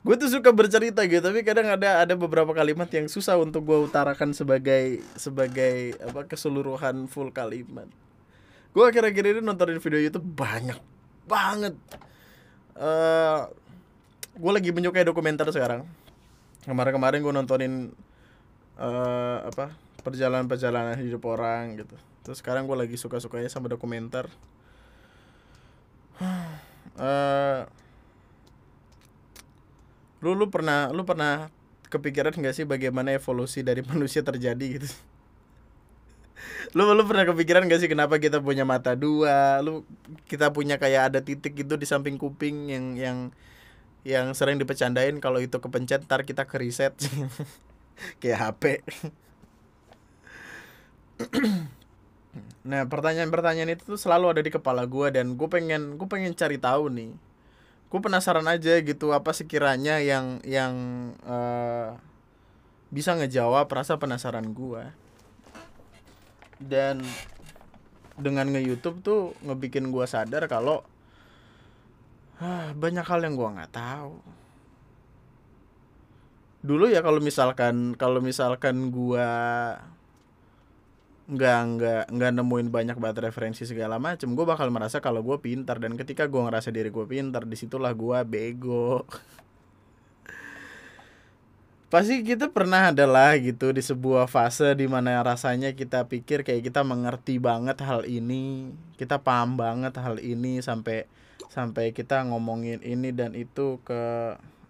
gue 0.00 0.14
tuh 0.16 0.32
suka 0.32 0.48
bercerita 0.48 1.04
gitu 1.04 1.20
tapi 1.20 1.44
kadang 1.44 1.68
ada 1.68 2.00
ada 2.00 2.14
beberapa 2.16 2.56
kalimat 2.56 2.88
yang 2.88 3.04
susah 3.04 3.36
untuk 3.36 3.68
gue 3.68 3.78
utarakan 3.84 4.32
sebagai 4.32 5.04
sebagai 5.12 5.92
apa 6.00 6.24
keseluruhan 6.24 7.04
full 7.04 7.28
kalimat. 7.28 7.84
Gue 8.72 8.86
akhir-akhir 8.86 9.24
ini 9.26 9.40
nontonin 9.44 9.82
video 9.82 10.00
YouTube 10.00 10.24
banyak 10.24 10.78
banget. 11.28 11.74
Uh, 12.78 12.80
eh, 12.80 13.40
gue 14.38 14.52
lagi 14.54 14.70
menyukai 14.72 15.04
dokumenter 15.04 15.44
sekarang. 15.52 15.84
Kemarin-kemarin 16.64 17.20
gue 17.20 17.34
nontonin 17.34 17.92
uh, 18.80 19.44
apa 19.44 19.74
perjalanan-perjalanan 20.00 20.96
hidup 21.02 21.28
orang 21.28 21.76
gitu. 21.76 21.96
Terus 22.24 22.40
sekarang 22.40 22.64
gue 22.64 22.78
lagi 22.78 22.96
suka-sukanya 22.96 23.52
sama 23.52 23.68
dokumenter. 23.68 24.30
Uh, 26.96 27.66
lu 30.20 30.36
lu 30.36 30.52
pernah 30.52 30.92
lu 30.92 31.02
pernah 31.08 31.48
kepikiran 31.90 32.32
gak 32.36 32.54
sih 32.54 32.64
bagaimana 32.68 33.12
evolusi 33.16 33.64
dari 33.66 33.82
manusia 33.90 34.22
terjadi 34.22 34.66
gitu? 34.78 34.88
Lu 36.76 36.86
lu 36.94 37.02
pernah 37.08 37.26
kepikiran 37.26 37.66
gak 37.66 37.80
sih 37.82 37.90
kenapa 37.90 38.22
kita 38.22 38.38
punya 38.40 38.62
mata 38.62 38.94
dua? 38.94 39.58
Lu 39.64 39.82
kita 40.30 40.54
punya 40.54 40.78
kayak 40.78 41.12
ada 41.14 41.20
titik 41.24 41.56
gitu 41.58 41.74
di 41.74 41.86
samping 41.88 42.16
kuping 42.20 42.70
yang 42.70 42.84
yang 42.96 43.18
yang 44.06 44.26
sering 44.32 44.56
dipecandain. 44.56 45.18
Kalau 45.18 45.42
itu 45.42 45.58
kepencet 45.58 46.06
ntar 46.06 46.22
kita 46.24 46.46
ke 46.46 46.56
reset 46.62 46.94
kayak 48.20 48.38
HP 48.40 48.62
nah 52.70 52.86
pertanyaan-pertanyaan 52.86 53.76
itu 53.76 53.84
tuh 53.84 54.00
selalu 54.00 54.36
ada 54.36 54.42
di 54.44 54.50
kepala 54.52 54.86
gue 54.88 55.08
dan 55.12 55.36
gue 55.36 55.48
pengen 55.50 56.00
gue 56.00 56.08
pengen 56.08 56.32
cari 56.32 56.56
tahu 56.56 56.88
nih 56.92 57.10
gue 57.90 58.00
penasaran 58.00 58.46
aja 58.46 58.78
gitu 58.78 59.10
apa 59.10 59.34
sekiranya 59.34 59.98
yang 59.98 60.38
yang 60.46 60.74
uh, 61.26 61.98
bisa 62.90 63.18
ngejawab 63.18 63.66
rasa 63.66 63.98
penasaran 63.98 64.54
gue 64.54 64.82
dan 66.62 67.02
dengan 68.20 68.52
nge 68.52 68.62
YouTube 68.62 69.00
tuh 69.00 69.32
ngebikin 69.42 69.88
gue 69.90 70.04
sadar 70.04 70.44
kalau 70.46 70.84
ah, 72.40 72.70
banyak 72.76 73.04
hal 73.04 73.20
yang 73.24 73.34
gue 73.34 73.48
nggak 73.48 73.72
tahu. 73.72 74.14
Dulu 76.60 76.92
ya 76.92 77.00
kalau 77.00 77.24
misalkan 77.24 77.96
kalau 77.96 78.20
misalkan 78.20 78.92
gue 78.92 79.28
nggak 81.30 81.58
nggak 81.78 82.02
nggak 82.10 82.30
nemuin 82.34 82.68
banyak 82.74 82.96
banget 82.98 83.30
referensi 83.30 83.62
segala 83.62 84.02
macem. 84.02 84.34
Gue 84.34 84.42
bakal 84.42 84.74
merasa 84.74 84.98
kalau 84.98 85.22
gue 85.22 85.38
pintar. 85.38 85.78
Dan 85.78 85.94
ketika 85.94 86.26
gue 86.26 86.42
ngerasa 86.42 86.74
diri 86.74 86.90
gue 86.90 87.06
pintar 87.06 87.46
di 87.46 87.54
situlah 87.54 87.94
gue 87.94 88.18
bego. 88.26 89.06
Pasti 91.90 92.22
kita 92.22 92.54
pernah 92.54 92.94
ada 92.94 93.02
lah 93.02 93.34
gitu 93.38 93.74
di 93.74 93.82
sebuah 93.82 94.30
fase 94.30 94.78
di 94.78 94.86
mana 94.86 95.22
rasanya 95.26 95.74
kita 95.74 96.06
pikir 96.06 96.46
kayak 96.46 96.70
kita 96.70 96.86
mengerti 96.86 97.42
banget 97.42 97.82
hal 97.82 98.06
ini 98.06 98.70
kita 98.94 99.18
paham 99.18 99.58
banget 99.58 99.98
hal 99.98 100.22
ini 100.22 100.62
sampai 100.62 101.10
sampai 101.50 101.90
kita 101.90 102.22
ngomongin 102.30 102.78
ini 102.86 103.10
dan 103.10 103.34
itu 103.34 103.82
ke 103.82 104.02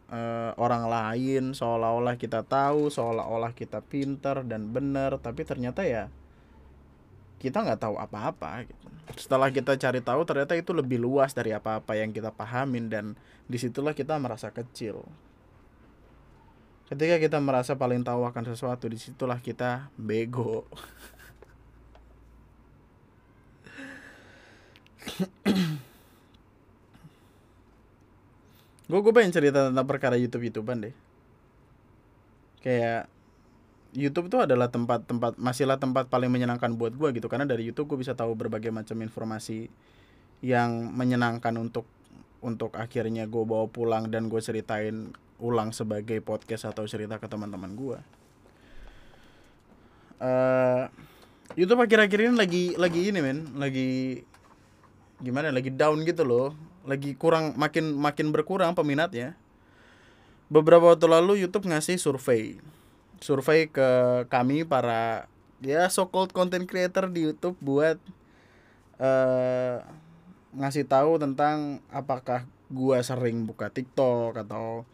uh, 0.09 0.50
orang 0.57 0.88
lain. 0.88 1.52
Seolah-olah 1.52 2.17
kita 2.17 2.40
tahu 2.45 2.88
seolah-olah 2.88 3.52
kita 3.52 3.85
pintar 3.85 4.40
dan 4.49 4.73
benar. 4.73 5.21
Tapi 5.21 5.45
ternyata 5.45 5.85
ya 5.85 6.09
kita 7.40 7.64
nggak 7.64 7.80
tahu 7.80 7.97
apa-apa 7.97 8.68
gitu. 8.68 8.87
Setelah 9.16 9.49
kita 9.50 9.75
cari 9.80 10.04
tahu 10.04 10.23
ternyata 10.28 10.54
itu 10.54 10.76
lebih 10.76 11.00
luas 11.00 11.32
dari 11.32 11.56
apa-apa 11.56 11.97
yang 11.97 12.12
kita 12.12 12.30
pahamin 12.30 12.92
dan 12.92 13.16
di 13.49 13.56
situlah 13.56 13.97
kita 13.97 14.20
merasa 14.20 14.52
kecil. 14.52 15.02
Ketika 16.92 17.16
kita 17.23 17.38
merasa 17.40 17.78
paling 17.78 18.02
tahu 18.02 18.26
akan 18.26 18.44
sesuatu, 18.50 18.90
di 18.90 18.99
situlah 18.99 19.38
kita 19.38 19.88
bego. 19.94 20.66
gue 28.90 28.99
gue 28.99 29.12
pengen 29.14 29.30
cerita 29.30 29.70
tentang 29.70 29.87
perkara 29.87 30.18
YouTube 30.18 30.50
YouTubean 30.50 30.90
deh. 30.90 30.94
Kayak 32.59 33.06
YouTube 33.90 34.30
itu 34.30 34.38
adalah 34.38 34.70
tempat-tempat 34.70 35.35
masihlah 35.35 35.82
tempat 35.82 36.06
paling 36.06 36.30
menyenangkan 36.30 36.78
buat 36.78 36.94
gue 36.94 37.11
gitu. 37.18 37.26
Karena 37.26 37.42
dari 37.42 37.66
YouTube 37.66 37.94
gue 37.94 38.06
bisa 38.06 38.14
tahu 38.14 38.38
berbagai 38.38 38.70
macam 38.70 38.94
informasi 39.03 39.66
yang 40.46 40.94
menyenangkan 40.94 41.53
untuk 41.59 41.87
untuk 42.40 42.72
akhirnya 42.79 43.26
gue 43.26 43.44
bawa 43.44 43.66
pulang 43.68 44.09
dan 44.09 44.31
gue 44.31 44.38
ceritain 44.40 45.12
ulang 45.42 45.74
sebagai 45.74 46.22
podcast 46.22 46.70
atau 46.70 46.87
cerita 46.87 47.18
ke 47.18 47.26
teman-teman 47.26 47.72
gue. 47.74 47.98
Uh, 50.20 50.87
YouTube 51.59 51.83
akhir-akhir 51.83 52.18
ini 52.31 52.35
lagi 52.38 52.64
lagi 52.79 53.00
ini 53.11 53.18
men. 53.18 53.59
Lagi 53.59 54.22
gimana 55.18 55.50
lagi 55.50 55.74
down 55.74 56.07
gitu 56.07 56.22
loh. 56.22 56.55
Lagi 56.87 57.18
kurang 57.18 57.59
makin 57.59 57.90
makin 57.98 58.31
berkurang 58.31 58.70
peminatnya. 58.79 59.35
Beberapa 60.46 60.94
waktu 60.94 61.11
lalu 61.11 61.42
YouTube 61.42 61.66
ngasih 61.66 61.98
survei 61.98 62.59
survei 63.20 63.68
ke 63.68 63.88
kami 64.33 64.64
para 64.64 65.28
ya 65.61 65.87
so 65.92 66.09
called 66.09 66.33
content 66.33 66.64
creator 66.64 67.06
di 67.12 67.28
YouTube 67.28 67.56
buat 67.61 68.00
uh, 68.96 69.85
ngasih 70.56 70.88
tahu 70.88 71.20
tentang 71.20 71.85
apakah 71.92 72.48
gua 72.72 73.04
sering 73.04 73.44
buka 73.44 73.68
TikTok 73.68 74.40
atau 74.40 74.88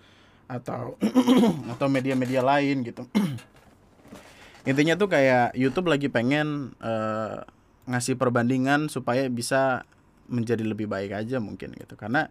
atau 0.47 0.95
atau 1.75 1.87
media-media 1.91 2.43
lain 2.43 2.87
gitu. 2.87 3.07
Intinya 4.71 4.99
tuh 4.99 5.11
kayak 5.11 5.55
YouTube 5.55 5.91
lagi 5.91 6.11
pengen 6.11 6.75
uh, 6.83 7.47
ngasih 7.87 8.19
perbandingan 8.19 8.91
supaya 8.91 9.31
bisa 9.31 9.87
menjadi 10.27 10.67
lebih 10.67 10.91
baik 10.91 11.15
aja 11.15 11.39
mungkin 11.39 11.75
gitu. 11.75 11.95
Karena 11.95 12.31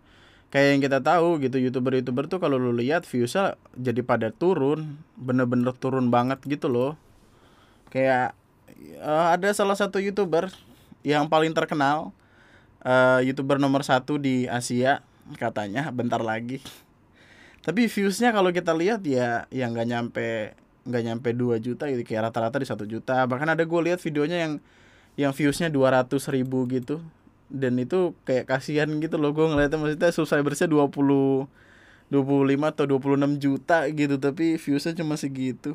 kayak 0.54 0.68
yang 0.78 0.82
kita 0.84 1.00
tahu 1.02 1.42
gitu 1.42 1.58
youtuber-youtuber 1.60 2.30
tuh 2.30 2.40
kalau 2.40 2.56
lu 2.56 2.72
lihat 2.72 3.04
viewsnya 3.04 3.60
jadi 3.76 4.02
pada 4.06 4.30
turun 4.32 5.00
bener-bener 5.18 5.74
turun 5.76 6.14
banget 6.14 6.40
gitu 6.46 6.70
loh. 6.72 6.96
Kayak 7.90 8.36
uh, 9.02 9.34
ada 9.34 9.50
salah 9.56 9.76
satu 9.76 10.00
youtuber 10.00 10.52
yang 11.06 11.30
paling 11.30 11.54
terkenal 11.54 12.12
uh, 12.86 13.20
youtuber 13.22 13.58
nomor 13.58 13.82
satu 13.86 14.18
di 14.22 14.46
Asia 14.46 15.02
katanya 15.38 15.90
bentar 15.90 16.22
lagi. 16.22 16.62
Tapi 17.66 17.90
viewsnya 17.90 18.30
kalau 18.30 18.54
kita 18.54 18.78
lihat 18.78 19.02
ya 19.02 19.50
yang 19.50 19.74
nggak 19.74 19.90
nyampe 19.90 20.28
nggak 20.86 21.02
nyampe 21.02 21.30
2 21.34 21.58
juta 21.66 21.90
gitu 21.90 22.06
kayak 22.06 22.30
rata-rata 22.30 22.62
di 22.62 22.68
satu 22.70 22.86
juta. 22.86 23.26
Bahkan 23.26 23.58
ada 23.58 23.64
gue 23.66 23.82
lihat 23.90 23.98
videonya 24.06 24.38
yang 24.46 24.54
yang 25.18 25.32
viewsnya 25.34 25.74
200 25.74 26.12
ribu 26.30 26.68
gitu 26.70 27.02
dan 27.50 27.78
itu 27.78 28.18
kayak 28.26 28.50
kasihan 28.50 28.90
gitu 29.02 29.16
loh 29.18 29.32
gue 29.32 29.46
ngeliatnya. 29.46 29.78
Maksudnya 29.78 30.12
subscribersnya 30.14 30.68
20 30.70 31.48
25 32.10 32.70
atau 32.70 32.86
26 32.86 33.42
juta 33.42 33.90
gitu 33.90 34.16
tapi 34.22 34.62
viewsnya 34.62 34.94
cuma 34.94 35.18
segitu. 35.18 35.74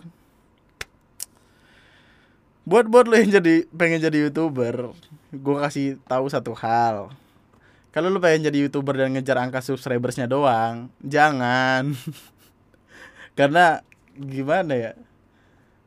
Buat 2.63 2.87
buat 2.87 3.11
lo 3.11 3.19
yang 3.19 3.35
jadi 3.43 3.67
pengen 3.75 3.99
jadi 3.99 4.31
youtuber 4.31 4.95
gue 5.35 5.57
kasih 5.59 5.99
tahu 6.07 6.31
satu 6.31 6.55
hal. 6.55 7.11
Kalau 7.91 8.07
lo 8.07 8.23
pengen 8.23 8.47
jadi 8.47 8.71
youtuber 8.71 8.95
dan 8.95 9.11
ngejar 9.11 9.43
angka 9.43 9.59
subscribersnya 9.59 10.31
doang 10.31 10.95
jangan. 11.03 11.99
Karena 13.39 13.83
gimana 14.15 14.75
ya? 14.79 14.93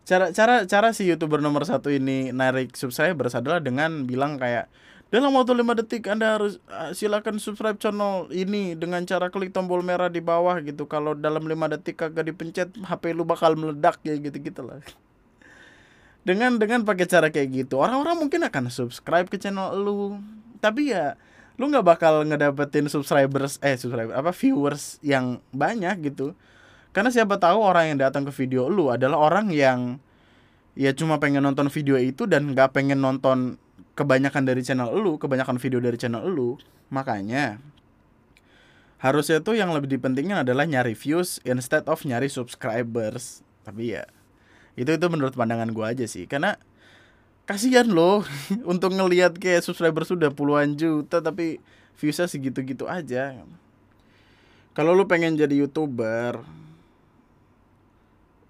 Cara 0.04 0.36
cara 0.36 0.68
cara 0.68 0.92
si 0.92 1.08
youtuber 1.08 1.40
nomor 1.40 1.64
satu 1.64 1.88
ini 1.88 2.36
narik 2.36 2.76
subscribers 2.76 3.40
adalah 3.40 3.64
dengan 3.64 4.04
bilang 4.04 4.36
kayak 4.36 4.68
dalam 5.14 5.30
waktu 5.38 5.54
5 5.54 5.78
detik 5.78 6.10
Anda 6.10 6.42
harus 6.42 6.58
uh, 6.74 6.90
silakan 6.90 7.38
subscribe 7.38 7.78
channel 7.78 8.34
ini 8.34 8.74
dengan 8.74 9.06
cara 9.06 9.30
klik 9.30 9.54
tombol 9.54 9.86
merah 9.86 10.10
di 10.10 10.18
bawah 10.26 10.58
gitu. 10.66 10.90
Kalau 10.90 11.14
dalam 11.14 11.46
5 11.46 11.54
detik 11.78 12.02
kagak 12.02 12.34
dipencet 12.34 12.74
HP 12.82 13.14
lu 13.14 13.22
bakal 13.22 13.54
meledak 13.54 14.02
ya 14.02 14.18
gitu-gitu 14.18 14.66
lah. 14.66 14.82
Dengan 16.26 16.56
dengan 16.56 16.88
pakai 16.88 17.04
cara 17.04 17.28
kayak 17.28 17.52
gitu, 17.52 17.84
orang-orang 17.84 18.16
mungkin 18.16 18.48
akan 18.48 18.72
subscribe 18.72 19.28
ke 19.28 19.36
channel 19.36 19.76
lu. 19.76 20.18
Tapi 20.64 20.96
ya 20.96 21.20
lu 21.60 21.68
nggak 21.68 21.84
bakal 21.84 22.24
ngedapetin 22.24 22.88
subscribers 22.88 23.60
eh 23.60 23.76
subscriber 23.76 24.16
apa 24.16 24.32
viewers 24.32 25.04
yang 25.04 25.44
banyak 25.52 26.10
gitu. 26.10 26.32
Karena 26.96 27.12
siapa 27.12 27.38
tahu 27.38 27.60
orang 27.60 27.92
yang 27.92 28.00
datang 28.08 28.24
ke 28.24 28.32
video 28.32 28.72
lu 28.72 28.88
adalah 28.88 29.20
orang 29.20 29.52
yang 29.52 30.00
ya 30.80 30.96
cuma 30.96 31.20
pengen 31.20 31.44
nonton 31.44 31.68
video 31.70 32.00
itu 32.00 32.24
dan 32.24 32.56
nggak 32.56 32.72
pengen 32.72 33.04
nonton 33.04 33.62
kebanyakan 33.94 34.44
dari 34.46 34.62
channel 34.66 34.90
lu, 34.90 35.22
kebanyakan 35.22 35.62
video 35.62 35.78
dari 35.78 35.98
channel 35.98 36.26
lu, 36.26 36.58
makanya 36.90 37.62
harusnya 38.98 39.44
tuh 39.44 39.54
yang 39.54 39.70
lebih 39.76 39.92
dipentingin 39.92 40.42
adalah 40.42 40.66
nyari 40.66 40.98
views 40.98 41.38
instead 41.46 41.86
of 41.86 42.02
nyari 42.02 42.30
subscribers. 42.30 43.46
Tapi 43.62 43.94
ya 43.98 44.04
itu 44.74 44.90
itu 44.90 45.06
menurut 45.06 45.38
pandangan 45.38 45.70
gua 45.70 45.94
aja 45.94 46.10
sih, 46.10 46.26
karena 46.26 46.58
kasihan 47.46 47.86
loh 47.86 48.26
untuk 48.72 48.98
ngelihat 48.98 49.38
kayak 49.38 49.62
subscriber 49.62 50.02
sudah 50.04 50.34
puluhan 50.34 50.74
juta 50.74 51.22
tapi 51.22 51.62
viewsnya 52.02 52.26
segitu-gitu 52.26 52.90
aja. 52.90 53.38
Kalau 54.74 54.98
lu 54.98 55.06
pengen 55.06 55.38
jadi 55.38 55.54
youtuber, 55.54 56.42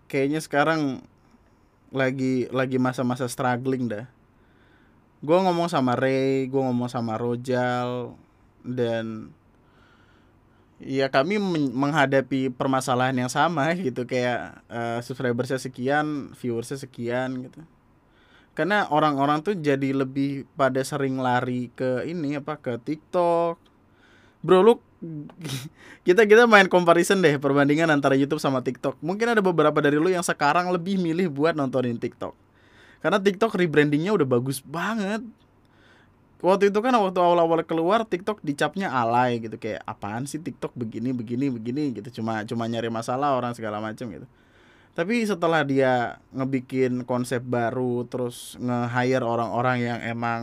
kayaknya 0.08 0.40
sekarang 0.40 1.04
lagi 1.92 2.48
lagi 2.48 2.80
masa-masa 2.80 3.28
struggling 3.28 3.92
dah 3.92 4.08
gue 5.24 5.38
ngomong 5.40 5.72
sama 5.72 5.96
Ray 5.96 6.52
gue 6.52 6.60
ngomong 6.60 6.92
sama 6.92 7.16
Rojal 7.16 8.12
dan 8.68 9.32
ya 10.84 11.08
kami 11.08 11.40
menghadapi 11.72 12.52
permasalahan 12.52 13.16
yang 13.16 13.32
sama 13.32 13.72
gitu 13.88 14.04
kayak 14.04 14.60
uh, 14.68 15.00
subscribersnya 15.00 15.64
sekian 15.64 16.36
viewersnya 16.36 16.76
sekian 16.76 17.48
gitu. 17.48 17.64
Karena 18.54 18.86
orang-orang 18.94 19.42
tuh 19.42 19.58
jadi 19.58 19.98
lebih 19.98 20.46
pada 20.54 20.78
sering 20.86 21.18
lari 21.18 21.74
ke 21.74 22.06
ini 22.06 22.38
apa 22.38 22.60
ke 22.60 22.78
TikTok. 22.78 23.58
Bro 24.44 24.60
lu 24.62 24.74
kita 26.08 26.28
kita 26.28 26.46
main 26.46 26.68
comparison 26.68 27.24
deh 27.24 27.40
perbandingan 27.40 27.90
antara 27.90 28.14
YouTube 28.14 28.44
sama 28.44 28.60
TikTok. 28.60 29.00
Mungkin 29.00 29.34
ada 29.34 29.42
beberapa 29.42 29.80
dari 29.80 29.96
lu 29.98 30.12
yang 30.12 30.22
sekarang 30.22 30.70
lebih 30.70 31.00
milih 31.00 31.32
buat 31.32 31.56
nontonin 31.56 31.96
TikTok 31.96 32.53
karena 33.04 33.20
TikTok 33.20 33.60
rebrandingnya 33.60 34.16
udah 34.16 34.24
bagus 34.24 34.64
banget. 34.64 35.20
Waktu 36.44 36.72
itu 36.72 36.80
kan 36.84 36.92
waktu 36.96 37.20
awal-awal 37.20 37.64
keluar 37.64 38.04
TikTok 38.08 38.40
dicapnya 38.44 38.92
alay 38.92 39.44
gitu. 39.44 39.56
Kayak 39.60 39.84
apaan 39.84 40.24
sih 40.28 40.40
TikTok 40.40 40.76
begini 40.76 41.12
begini 41.12 41.52
begini 41.52 42.00
gitu. 42.00 42.24
Cuma 42.24 42.48
cuma 42.48 42.64
nyari 42.68 42.88
masalah 42.88 43.36
orang 43.36 43.52
segala 43.56 43.84
macam 43.84 44.08
gitu. 44.08 44.28
Tapi 44.96 45.24
setelah 45.28 45.68
dia 45.68 46.24
ngebikin 46.32 47.04
konsep 47.04 47.44
baru 47.44 48.08
terus 48.08 48.56
nge-hire 48.60 49.24
orang-orang 49.24 49.78
yang 49.84 50.00
emang 50.04 50.42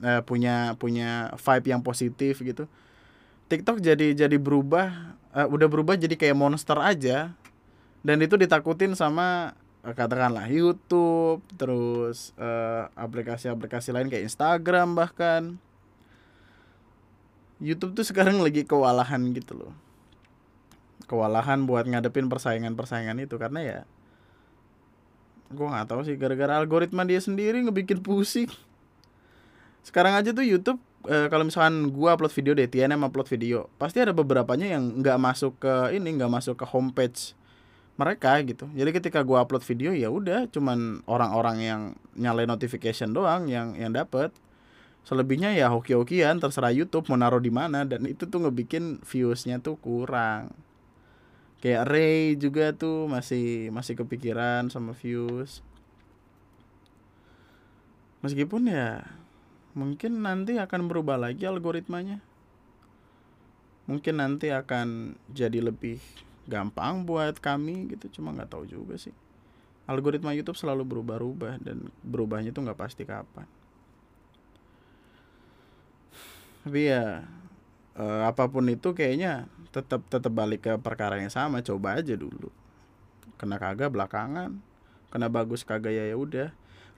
eh, 0.00 0.24
punya 0.24 0.76
punya 0.80 1.32
vibe 1.36 1.66
yang 1.76 1.82
positif 1.84 2.40
gitu 2.40 2.64
TikTok 3.48 3.80
jadi 3.80 4.12
jadi 4.12 4.36
berubah 4.36 5.16
eh, 5.32 5.48
udah 5.48 5.68
berubah 5.72 5.96
jadi 5.96 6.14
kayak 6.14 6.36
monster 6.36 6.76
aja. 6.78 7.32
Dan 8.04 8.22
itu 8.22 8.38
ditakutin 8.38 8.94
sama 8.94 9.57
katakanlah 9.82 10.50
YouTube, 10.50 11.40
terus 11.54 12.34
eh, 12.36 12.84
aplikasi-aplikasi 12.98 13.94
lain 13.94 14.10
kayak 14.10 14.26
Instagram 14.26 14.98
bahkan. 14.98 15.42
YouTube 17.58 17.98
tuh 17.98 18.06
sekarang 18.06 18.38
lagi 18.38 18.62
kewalahan 18.62 19.34
gitu 19.34 19.58
loh. 19.58 19.74
Kewalahan 21.10 21.66
buat 21.66 21.86
ngadepin 21.86 22.30
persaingan-persaingan 22.30 23.18
itu 23.22 23.34
karena 23.40 23.60
ya 23.62 23.78
gue 25.48 25.64
nggak 25.64 25.88
tahu 25.88 26.04
sih 26.04 26.20
gara-gara 26.20 26.60
algoritma 26.60 27.08
dia 27.08 27.18
sendiri 27.18 27.64
ngebikin 27.64 28.04
pusing. 28.04 28.52
Sekarang 29.80 30.12
aja 30.12 30.36
tuh 30.36 30.44
YouTube 30.44 30.76
e, 31.08 31.32
kalau 31.32 31.48
misalkan 31.48 31.88
gue 31.88 32.08
upload 32.12 32.34
video 32.36 32.52
deh, 32.52 32.68
TNM 32.68 33.00
upload 33.08 33.28
video, 33.32 33.72
pasti 33.80 34.04
ada 34.04 34.12
beberapanya 34.12 34.76
yang 34.76 35.00
nggak 35.00 35.16
masuk 35.16 35.56
ke 35.56 35.96
ini, 35.96 36.20
nggak 36.20 36.28
masuk 36.28 36.60
ke 36.60 36.66
homepage 36.68 37.37
mereka 37.98 38.38
gitu. 38.46 38.70
Jadi 38.78 38.90
ketika 38.94 39.26
gua 39.26 39.42
upload 39.42 39.66
video 39.66 39.90
ya 39.90 40.06
udah 40.06 40.46
cuman 40.54 41.02
orang-orang 41.10 41.56
yang 41.58 41.80
nyalain 42.14 42.46
notification 42.46 43.10
doang 43.10 43.50
yang 43.50 43.74
yang 43.74 43.90
dapet. 43.90 44.30
Selebihnya 45.02 45.56
ya 45.56 45.72
hoki-hokian 45.72 46.38
terserah 46.38 46.70
YouTube 46.70 47.10
mau 47.10 47.18
naruh 47.18 47.42
di 47.42 47.50
mana 47.50 47.82
dan 47.82 48.06
itu 48.06 48.28
tuh 48.28 48.44
ngebikin 48.46 49.02
viewsnya 49.02 49.58
tuh 49.58 49.74
kurang. 49.82 50.54
Kayak 51.58 51.90
Ray 51.90 52.38
juga 52.38 52.70
tuh 52.70 53.10
masih 53.10 53.74
masih 53.74 53.98
kepikiran 53.98 54.70
sama 54.70 54.94
views. 54.94 55.66
Meskipun 58.22 58.70
ya 58.70 59.10
mungkin 59.74 60.22
nanti 60.22 60.54
akan 60.54 60.86
berubah 60.86 61.18
lagi 61.18 61.50
algoritmanya. 61.50 62.22
Mungkin 63.90 64.20
nanti 64.20 64.52
akan 64.54 65.18
jadi 65.32 65.64
lebih 65.64 65.98
gampang 66.48 67.04
buat 67.04 67.36
kami 67.38 67.92
gitu 67.92 68.18
cuma 68.18 68.32
nggak 68.32 68.48
tahu 68.56 68.64
juga 68.64 68.96
sih. 68.96 69.12
Algoritma 69.84 70.32
YouTube 70.32 70.56
selalu 70.56 70.84
berubah-ubah 70.84 71.60
dan 71.60 71.92
berubahnya 72.00 72.52
tuh 72.52 72.64
nggak 72.64 72.80
pasti 72.80 73.04
kapan. 73.04 73.44
Tapi 76.64 76.80
ya 76.88 77.24
eh, 77.96 78.22
apa 78.24 78.48
pun 78.48 78.64
itu 78.68 78.96
kayaknya 78.96 79.48
tetap 79.68 80.04
tetap 80.08 80.32
balik 80.32 80.64
ke 80.64 80.72
perkara 80.80 81.20
yang 81.20 81.32
sama 81.32 81.60
coba 81.60 82.00
aja 82.00 82.16
dulu. 82.16 82.48
Kena 83.36 83.60
kagak 83.60 83.92
belakangan 83.92 84.64
kena 85.08 85.28
bagus 85.32 85.64
kagak 85.64 85.92
ya 85.92 86.04
ya 86.08 86.16
udah. 86.16 86.48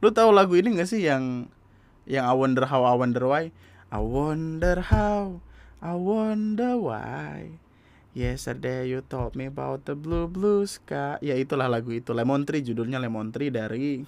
Lu 0.03 0.11
tahu 0.11 0.35
lagu 0.35 0.57
ini 0.57 0.75
gak 0.79 0.91
sih 0.91 1.05
yang 1.07 1.47
yang 2.09 2.27
I 2.27 2.35
wonder 2.35 2.67
how 2.67 2.83
I 2.87 2.95
wonder 2.99 3.23
why? 3.23 3.55
I 3.91 3.99
wonder 4.03 4.83
how 4.83 5.43
I 5.79 5.95
wonder 5.95 6.75
why 6.79 7.61
Yesterday 8.11 8.91
you 8.91 9.07
told 9.07 9.39
me 9.39 9.47
about 9.47 9.87
the 9.87 9.95
blue 9.95 10.27
blue 10.27 10.67
sky. 10.67 11.15
Ya 11.23 11.39
itulah 11.39 11.71
lagu 11.71 11.95
itu 11.95 12.11
Lemon 12.11 12.43
Tree 12.43 12.59
judulnya 12.59 12.99
Lemon 12.99 13.31
Tree 13.31 13.55
dari 13.55 14.03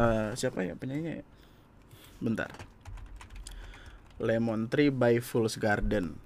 uh, 0.00 0.32
siapa 0.32 0.64
ya 0.64 0.72
penyanyinya? 0.72 1.20
Ya? 1.20 1.24
Bentar. 2.16 2.48
Lemon 4.16 4.72
Tree 4.72 4.88
by 4.88 5.20
Fool's 5.20 5.60
Garden. 5.60 6.16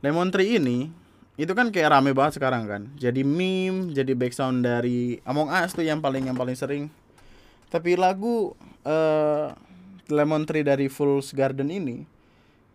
Lemon 0.00 0.32
Tree 0.32 0.56
ini 0.56 0.88
itu 1.36 1.52
kan 1.52 1.68
kayak 1.68 2.00
rame 2.00 2.16
banget 2.16 2.40
sekarang 2.40 2.64
kan. 2.64 2.88
Jadi 2.96 3.20
meme, 3.28 3.92
jadi 3.92 4.16
background 4.16 4.64
dari 4.64 5.20
Among 5.28 5.52
Us 5.52 5.76
tuh 5.76 5.84
yang 5.84 6.00
paling 6.00 6.32
yang 6.32 6.38
paling 6.38 6.56
sering. 6.56 6.88
Tapi 7.68 7.92
lagu 8.00 8.56
uh, 8.88 9.52
Lemon 10.08 10.48
Tree 10.48 10.64
dari 10.64 10.88
Fool's 10.88 11.28
Garden 11.36 11.68
ini 11.68 12.08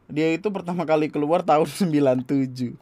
dia 0.09 0.29
itu 0.33 0.49
pertama 0.49 0.85
kali 0.85 1.09
keluar 1.09 1.45
tahun 1.45 1.69
97 1.89 2.77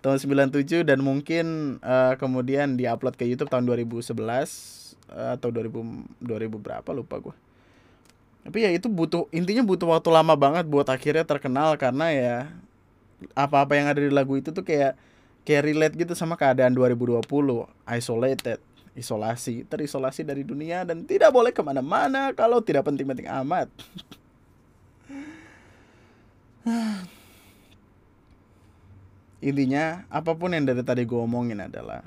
tahun 0.00 0.18
97 0.50 0.86
dan 0.86 0.98
mungkin 1.02 1.78
uh, 1.82 2.14
kemudian 2.16 2.78
diupload 2.78 3.18
ke 3.18 3.26
YouTube 3.26 3.50
tahun 3.50 3.66
2011 3.66 4.14
uh, 4.14 4.24
eh, 5.12 5.30
atau 5.36 5.48
2000 5.50 6.22
2000 6.22 6.64
berapa 6.64 6.90
lupa 6.94 7.16
gue. 7.18 7.36
Tapi 8.48 8.58
ya 8.64 8.70
itu 8.72 8.88
butuh 8.88 9.28
intinya 9.34 9.60
butuh 9.66 9.90
waktu 9.90 10.08
lama 10.08 10.32
banget 10.38 10.64
buat 10.64 10.88
akhirnya 10.88 11.26
terkenal 11.26 11.76
karena 11.76 12.06
ya 12.14 12.36
apa-apa 13.34 13.74
yang 13.74 13.86
ada 13.90 14.00
di 14.00 14.08
lagu 14.14 14.38
itu 14.38 14.54
tuh 14.54 14.62
kayak 14.62 14.94
kayak 15.42 15.62
relate 15.66 15.94
gitu 15.98 16.14
sama 16.14 16.38
keadaan 16.38 16.72
2020 16.76 17.24
isolated 17.98 18.62
isolasi 18.94 19.66
terisolasi 19.66 20.22
dari 20.26 20.42
dunia 20.42 20.82
dan 20.86 21.02
tidak 21.06 21.30
boleh 21.30 21.50
ke 21.54 21.62
mana-mana 21.62 22.34
kalau 22.34 22.62
tidak 22.62 22.86
penting-penting 22.86 23.26
amat 23.26 23.70
intinya 29.38 30.02
apa 30.10 30.34
pun 30.34 30.50
yang 30.50 30.66
dari 30.66 30.82
tadi 30.82 31.06
gue 31.06 31.18
omongin 31.18 31.62
adalah 31.62 32.02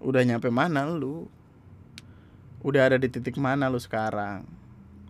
udah 0.00 0.22
nyampe 0.24 0.48
mana 0.48 0.86
lu? 0.88 1.26
Udah 2.62 2.90
ada 2.90 2.96
di 2.98 3.06
titik 3.10 3.38
mana 3.38 3.70
lu 3.70 3.78
sekarang? 3.78 4.46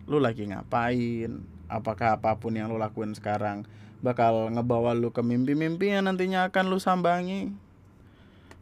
Lu 0.05 0.21
lagi 0.21 0.45
ngapain? 0.49 1.41
Apakah 1.69 2.17
apa 2.17 2.33
pun 2.37 2.57
yang 2.57 2.69
lu 2.69 2.81
lakuin 2.81 3.13
sekarang 3.13 3.65
bakal 3.99 4.47
ngebawa 4.47 4.95
lu 4.95 5.11
ke 5.11 5.19
mimpi-mimpi 5.19 5.91
yang 5.91 6.09
nantinya 6.09 6.49
akan 6.49 6.65
lu 6.71 6.77
sambangi? 6.81 7.53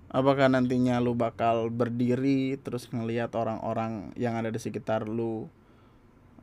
Apakah 0.08 0.48
nantinya 0.48 1.04
lu 1.04 1.16
bakal 1.20 1.68
berdiri 1.68 2.56
terus 2.64 2.88
ngelihat 2.88 3.36
orang-orang 3.36 4.16
yang 4.16 4.40
ada 4.40 4.48
di 4.48 4.60
sekitar 4.60 5.04
lu 5.04 5.52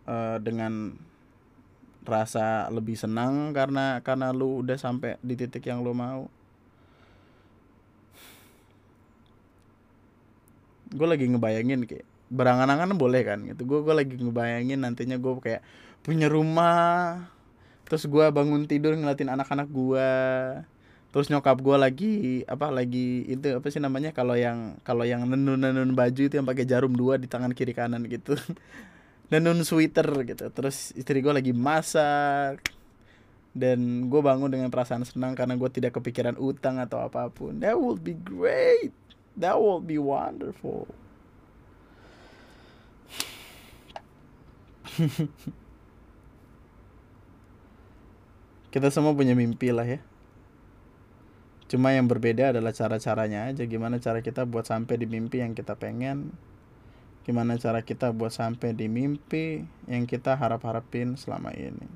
uh, 0.04 0.36
dengan 0.40 1.00
rasa 2.04 2.68
lebih 2.68 2.94
senang 2.94 3.50
karena 3.56 4.00
karena 4.04 4.30
lu 4.30 4.60
udah 4.62 4.76
sampai 4.76 5.16
di 5.24 5.34
titik 5.34 5.64
yang 5.66 5.80
lu 5.80 5.96
mau. 5.96 6.28
Gue 10.94 11.06
lagi 11.10 11.26
ngebayangin 11.26 11.88
kayak 11.88 12.06
berangan-angan 12.30 12.94
boleh 12.94 13.22
kan 13.26 13.38
gitu. 13.48 13.66
Gue 13.66 13.80
gue 13.82 13.94
lagi 13.96 14.14
ngebayangin 14.14 14.80
nantinya 14.84 15.16
gue 15.18 15.32
kayak 15.42 15.62
punya 16.04 16.28
rumah 16.28 17.24
terus 17.88 18.08
gue 18.08 18.26
bangun 18.32 18.64
tidur 18.64 18.96
ngeliatin 18.96 19.28
anak-anak 19.28 19.68
gue 19.68 20.08
terus 21.12 21.30
nyokap 21.30 21.62
gue 21.62 21.76
lagi 21.78 22.12
apa 22.50 22.74
lagi 22.74 23.22
itu 23.30 23.54
apa 23.54 23.66
sih 23.70 23.78
namanya 23.78 24.10
kalau 24.10 24.34
yang 24.34 24.74
kalau 24.82 25.06
yang 25.06 25.22
nenun 25.30 25.60
nenun 25.62 25.94
baju 25.94 26.26
itu 26.26 26.34
yang 26.34 26.48
pakai 26.48 26.66
jarum 26.66 26.90
dua 26.90 27.20
di 27.22 27.30
tangan 27.30 27.54
kiri 27.54 27.70
kanan 27.70 28.02
gitu 28.10 28.34
nenun 29.32 29.64
sweater 29.64 30.06
gitu. 30.26 30.50
Terus 30.50 30.92
istri 30.96 31.20
gue 31.24 31.32
lagi 31.32 31.52
masak. 31.52 32.74
Dan 33.54 34.10
gue 34.10 34.18
bangun 34.18 34.50
dengan 34.50 34.66
perasaan 34.66 35.06
senang 35.06 35.38
karena 35.38 35.54
gue 35.54 35.70
tidak 35.70 35.94
kepikiran 35.94 36.34
utang 36.42 36.82
atau 36.82 36.98
apa 36.98 37.30
pun. 37.30 37.62
That 37.62 37.78
would 37.78 38.02
be 38.02 38.18
great. 38.18 38.90
That 39.38 39.62
would 39.62 39.86
be 39.86 39.94
wonderful. 40.02 40.90
Kita 48.74 48.90
semua 48.90 49.14
punya 49.14 49.38
mimpi 49.38 49.70
lah 49.70 49.86
ya. 49.86 50.02
Cuma 51.70 51.94
yang 51.94 52.10
berbeda 52.10 52.50
adalah 52.50 52.74
cara-caranya 52.74 53.54
aja. 53.54 53.62
Gimana 53.70 54.02
cara 54.02 54.18
kita 54.18 54.42
buat 54.50 54.66
sampai 54.66 54.98
di 54.98 55.06
mimpi 55.06 55.38
yang 55.42 55.54
kita 55.54 55.78
pengen 55.78 56.34
gimana 57.24 57.56
cara 57.56 57.80
kita 57.80 58.12
buat 58.12 58.30
sampai 58.30 58.76
di 58.76 58.86
mimpi 58.86 59.64
yang 59.88 60.04
kita 60.04 60.36
harap-harapin 60.36 61.16
selama 61.16 61.50
ini. 61.56 61.88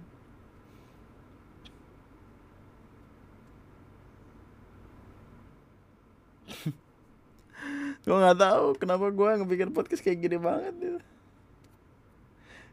gue 8.09 8.17
nggak 8.17 8.41
tahu 8.41 8.73
kenapa 8.81 9.13
gue 9.13 9.29
ngebikin 9.45 9.71
podcast 9.77 10.01
kayak 10.01 10.19
gini 10.25 10.41
banget 10.41 10.75
ya. 10.81 10.97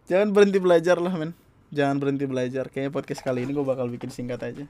Jangan 0.05 0.31
berhenti 0.31 0.61
belajar 0.61 1.01
lah 1.01 1.17
men 1.17 1.33
Jangan 1.73 1.97
berhenti 1.97 2.29
belajar 2.29 2.69
Kayaknya 2.69 2.93
podcast 2.93 3.25
kali 3.25 3.41
ini 3.41 3.57
gue 3.57 3.65
bakal 3.65 3.89
bikin 3.89 4.13
singkat 4.13 4.37
aja 4.37 4.69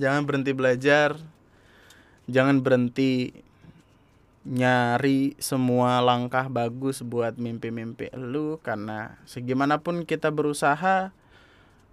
jangan 0.00 0.22
berhenti 0.24 0.52
belajar 0.54 1.18
jangan 2.30 2.62
berhenti 2.62 3.34
nyari 4.40 5.36
semua 5.36 6.00
langkah 6.00 6.48
bagus 6.48 7.04
buat 7.04 7.36
mimpi-mimpi 7.36 8.08
lu 8.16 8.56
karena 8.64 9.20
segimanapun 9.28 10.08
kita 10.08 10.32
berusaha 10.32 11.12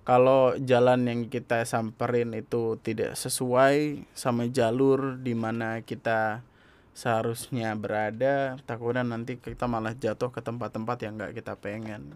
kalau 0.07 0.55
jalan 0.63 1.03
yang 1.03 1.21
kita 1.27 1.67
samperin 1.67 2.31
itu 2.31 2.79
tidak 2.79 3.19
sesuai 3.19 4.07
sama 4.15 4.47
jalur 4.47 5.19
di 5.19 5.35
mana 5.35 5.83
kita 5.83 6.47
seharusnya 6.95 7.75
berada 7.75 8.55
takutnya 8.63 9.03
nanti 9.03 9.35
kita 9.35 9.67
malah 9.67 9.91
jatuh 9.91 10.31
ke 10.31 10.39
tempat-tempat 10.39 10.97
yang 11.03 11.19
nggak 11.19 11.35
kita 11.35 11.59
pengen. 11.59 12.15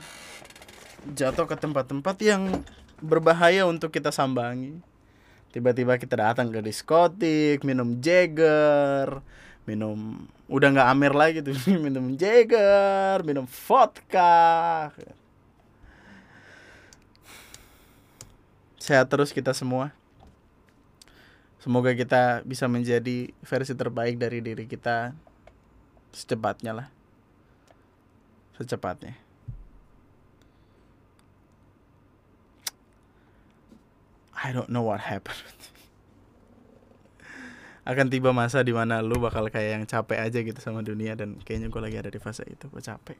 Jatuh 1.11 1.45
ke 1.51 1.59
tempat-tempat 1.59 2.15
yang 2.23 2.63
berbahaya 3.03 3.67
untuk 3.67 3.91
kita 3.91 4.07
sambangi. 4.15 4.79
Tiba-tiba 5.51 5.99
kita 5.99 6.15
datang 6.15 6.47
ke 6.47 6.63
diskotik 6.63 7.67
minum 7.67 7.99
Jagger 7.99 9.19
minum 9.65 10.25
udah 10.49 10.67
nggak 10.73 10.89
amer 10.89 11.13
lagi 11.13 11.39
tuh. 11.39 11.55
Minum 11.85 12.17
Jagger 12.17 13.21
minum 13.23 13.45
vodka. 13.45 14.89
Sehat 18.81 19.07
terus 19.07 19.29
kita 19.29 19.53
semua. 19.53 19.93
Semoga 21.61 21.93
kita 21.93 22.41
bisa 22.41 22.65
menjadi 22.65 23.29
versi 23.45 23.77
terbaik 23.77 24.17
dari 24.17 24.41
diri 24.41 24.65
kita 24.65 25.13
secepatnya 26.09 26.73
lah. 26.73 26.87
Secepatnya. 28.57 29.13
I 34.41 34.49
don't 34.49 34.73
know 34.73 34.81
what 34.81 35.05
happened 35.05 35.37
akan 37.81 38.13
tiba 38.13 38.29
masa 38.29 38.61
di 38.61 38.77
mana 38.77 39.01
lu 39.01 39.17
bakal 39.17 39.49
kayak 39.49 39.81
yang 39.81 39.83
capek 39.89 40.21
aja 40.21 40.39
gitu 40.45 40.59
sama 40.61 40.85
dunia 40.85 41.17
dan 41.17 41.41
kayaknya 41.41 41.73
gue 41.73 41.81
lagi 41.81 41.97
ada 41.97 42.11
di 42.13 42.21
fase 42.21 42.45
itu 42.45 42.69
gue 42.69 42.81
capek. 42.81 43.17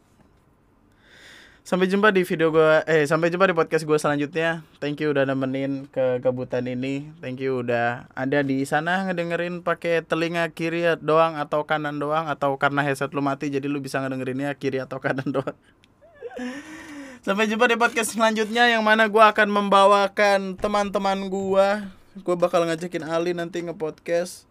Sampai 1.62 1.86
jumpa 1.86 2.10
di 2.10 2.26
video 2.26 2.50
gue 2.50 2.82
Eh 2.90 3.06
sampai 3.06 3.30
jumpa 3.30 3.46
di 3.46 3.54
podcast 3.54 3.86
gue 3.86 3.94
selanjutnya. 3.98 4.66
Thank 4.82 5.02
you 5.02 5.14
udah 5.14 5.30
nemenin 5.30 5.86
ke 5.90 6.18
kebutan 6.22 6.66
ini. 6.66 7.10
Thank 7.22 7.42
you 7.42 7.62
udah 7.62 8.10
ada 8.18 8.42
di 8.42 8.66
sana 8.66 9.06
ngedengerin 9.06 9.62
pakai 9.62 10.02
telinga 10.02 10.50
kiri 10.54 10.90
doang 11.02 11.38
atau 11.38 11.66
kanan 11.66 12.02
doang 12.02 12.26
Atau 12.30 12.58
karena 12.58 12.82
headset 12.82 13.14
lu 13.14 13.22
mati 13.22 13.54
jadi 13.54 13.70
lu 13.70 13.78
bisa 13.78 14.02
ngedengerinnya 14.02 14.58
kiri 14.58 14.82
atau 14.82 14.98
kanan 14.98 15.30
doang. 15.38 15.58
Sampai 17.22 17.46
jumpa 17.46 17.70
di 17.70 17.78
podcast 17.78 18.18
selanjutnya 18.18 18.66
Yang 18.66 18.82
mana 18.82 19.06
gue 19.06 19.22
akan 19.22 19.50
membawakan 19.50 20.58
teman-teman 20.58 21.30
gue 21.30 21.68
Gue 22.26 22.36
bakal 22.36 22.66
ngajakin 22.66 23.06
Ali 23.06 23.38
nanti 23.38 23.62
nge-podcast 23.62 24.51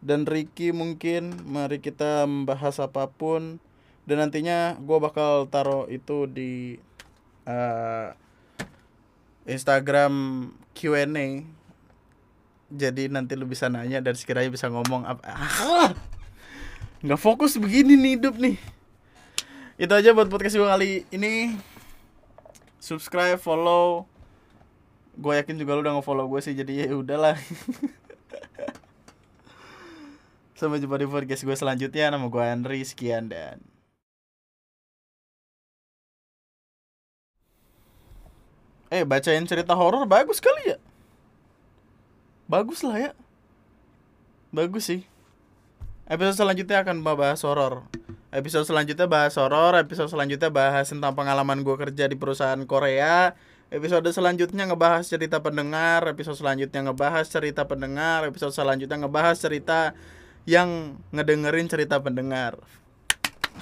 Dan 0.00 0.24
Ricky 0.24 0.72
mungkin 0.72 1.36
Mari 1.44 1.84
kita 1.84 2.24
membahas 2.24 2.80
apa 2.80 3.08
pun. 3.08 3.60
Dan 4.08 4.24
nantinya 4.24 4.80
gue 4.80 4.98
bakal 4.98 5.46
taruh 5.52 5.86
itu 5.92 6.24
di 6.26 6.80
uh, 7.44 8.16
Instagram 9.44 10.12
Q&A 10.72 11.44
jadi 12.70 13.10
nanti 13.10 13.34
lu 13.34 13.50
bisa 13.50 13.66
nanya 13.66 13.98
dan 13.98 14.14
sekiranya 14.14 14.46
bisa 14.46 14.70
ngomong 14.70 15.02
apa. 15.02 15.26
Ah, 15.26 15.90
nggak 17.02 17.18
fokus 17.18 17.58
begini 17.58 17.98
nih 17.98 18.12
hidup 18.14 18.38
nih. 18.38 18.56
Itu 19.74 19.90
aja 19.90 20.14
buat 20.14 20.30
podcast 20.30 20.54
gue 20.54 20.68
kali 20.70 20.90
ini. 21.10 21.58
Subscribe 22.78 23.42
follow. 23.42 24.06
Gue 25.18 25.34
yakin 25.36 25.58
juga 25.58 25.74
lu 25.74 25.82
udah 25.82 25.98
nge-follow 25.98 26.30
gue 26.30 26.40
sih 26.40 26.54
jadi 26.54 26.86
ya 26.86 26.94
udahlah 26.94 27.34
sampai 30.60 30.76
jumpa 30.84 31.00
di 31.00 31.08
podcast 31.08 31.48
gue 31.48 31.56
selanjutnya. 31.56 32.12
Nama 32.12 32.26
gue 32.28 32.44
Henry 32.44 32.84
sekian 32.84 33.32
dan 33.32 33.64
eh 38.92 39.08
bacain 39.08 39.48
cerita 39.48 39.72
horor. 39.72 40.04
Bagus 40.04 40.36
kali 40.44 40.76
ya. 40.76 40.78
Bagus 42.44 42.84
lah 42.84 42.98
ya. 43.00 43.12
Bagus 44.52 44.90
sih. 44.90 45.08
Episode 46.10 46.42
selanjutnya 46.42 46.82
akan 46.82 47.06
bahas 47.06 47.40
horor. 47.46 47.86
Episode 48.34 48.66
selanjutnya 48.66 49.06
bahas 49.06 49.38
horor. 49.38 49.78
Episode 49.78 50.10
selanjutnya 50.10 50.50
bahas 50.50 50.90
tentang 50.90 51.14
pengalaman 51.14 51.62
gue 51.62 51.76
kerja 51.78 52.10
di 52.10 52.18
perusahaan 52.18 52.58
Korea. 52.66 53.38
Episode 53.70 54.10
selanjutnya 54.10 54.66
ngebahas 54.66 55.06
cerita 55.06 55.38
pendengar. 55.38 56.02
Episode 56.10 56.34
selanjutnya 56.34 56.90
ngebahas 56.90 57.30
cerita 57.30 57.62
pendengar. 57.70 58.26
Episode 58.26 58.50
selanjutnya 58.50 59.06
ngebahas 59.06 59.38
cerita 59.38 59.94
yang 60.48 61.00
ngedengerin 61.10 61.68
cerita 61.68 62.00
pendengar. 62.00 62.56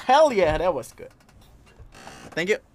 Hell 0.07 0.31
yeah 0.31 0.59
that 0.59 0.71
was 0.71 0.95
good. 0.95 1.11
Thank 2.37 2.55
you 2.55 2.68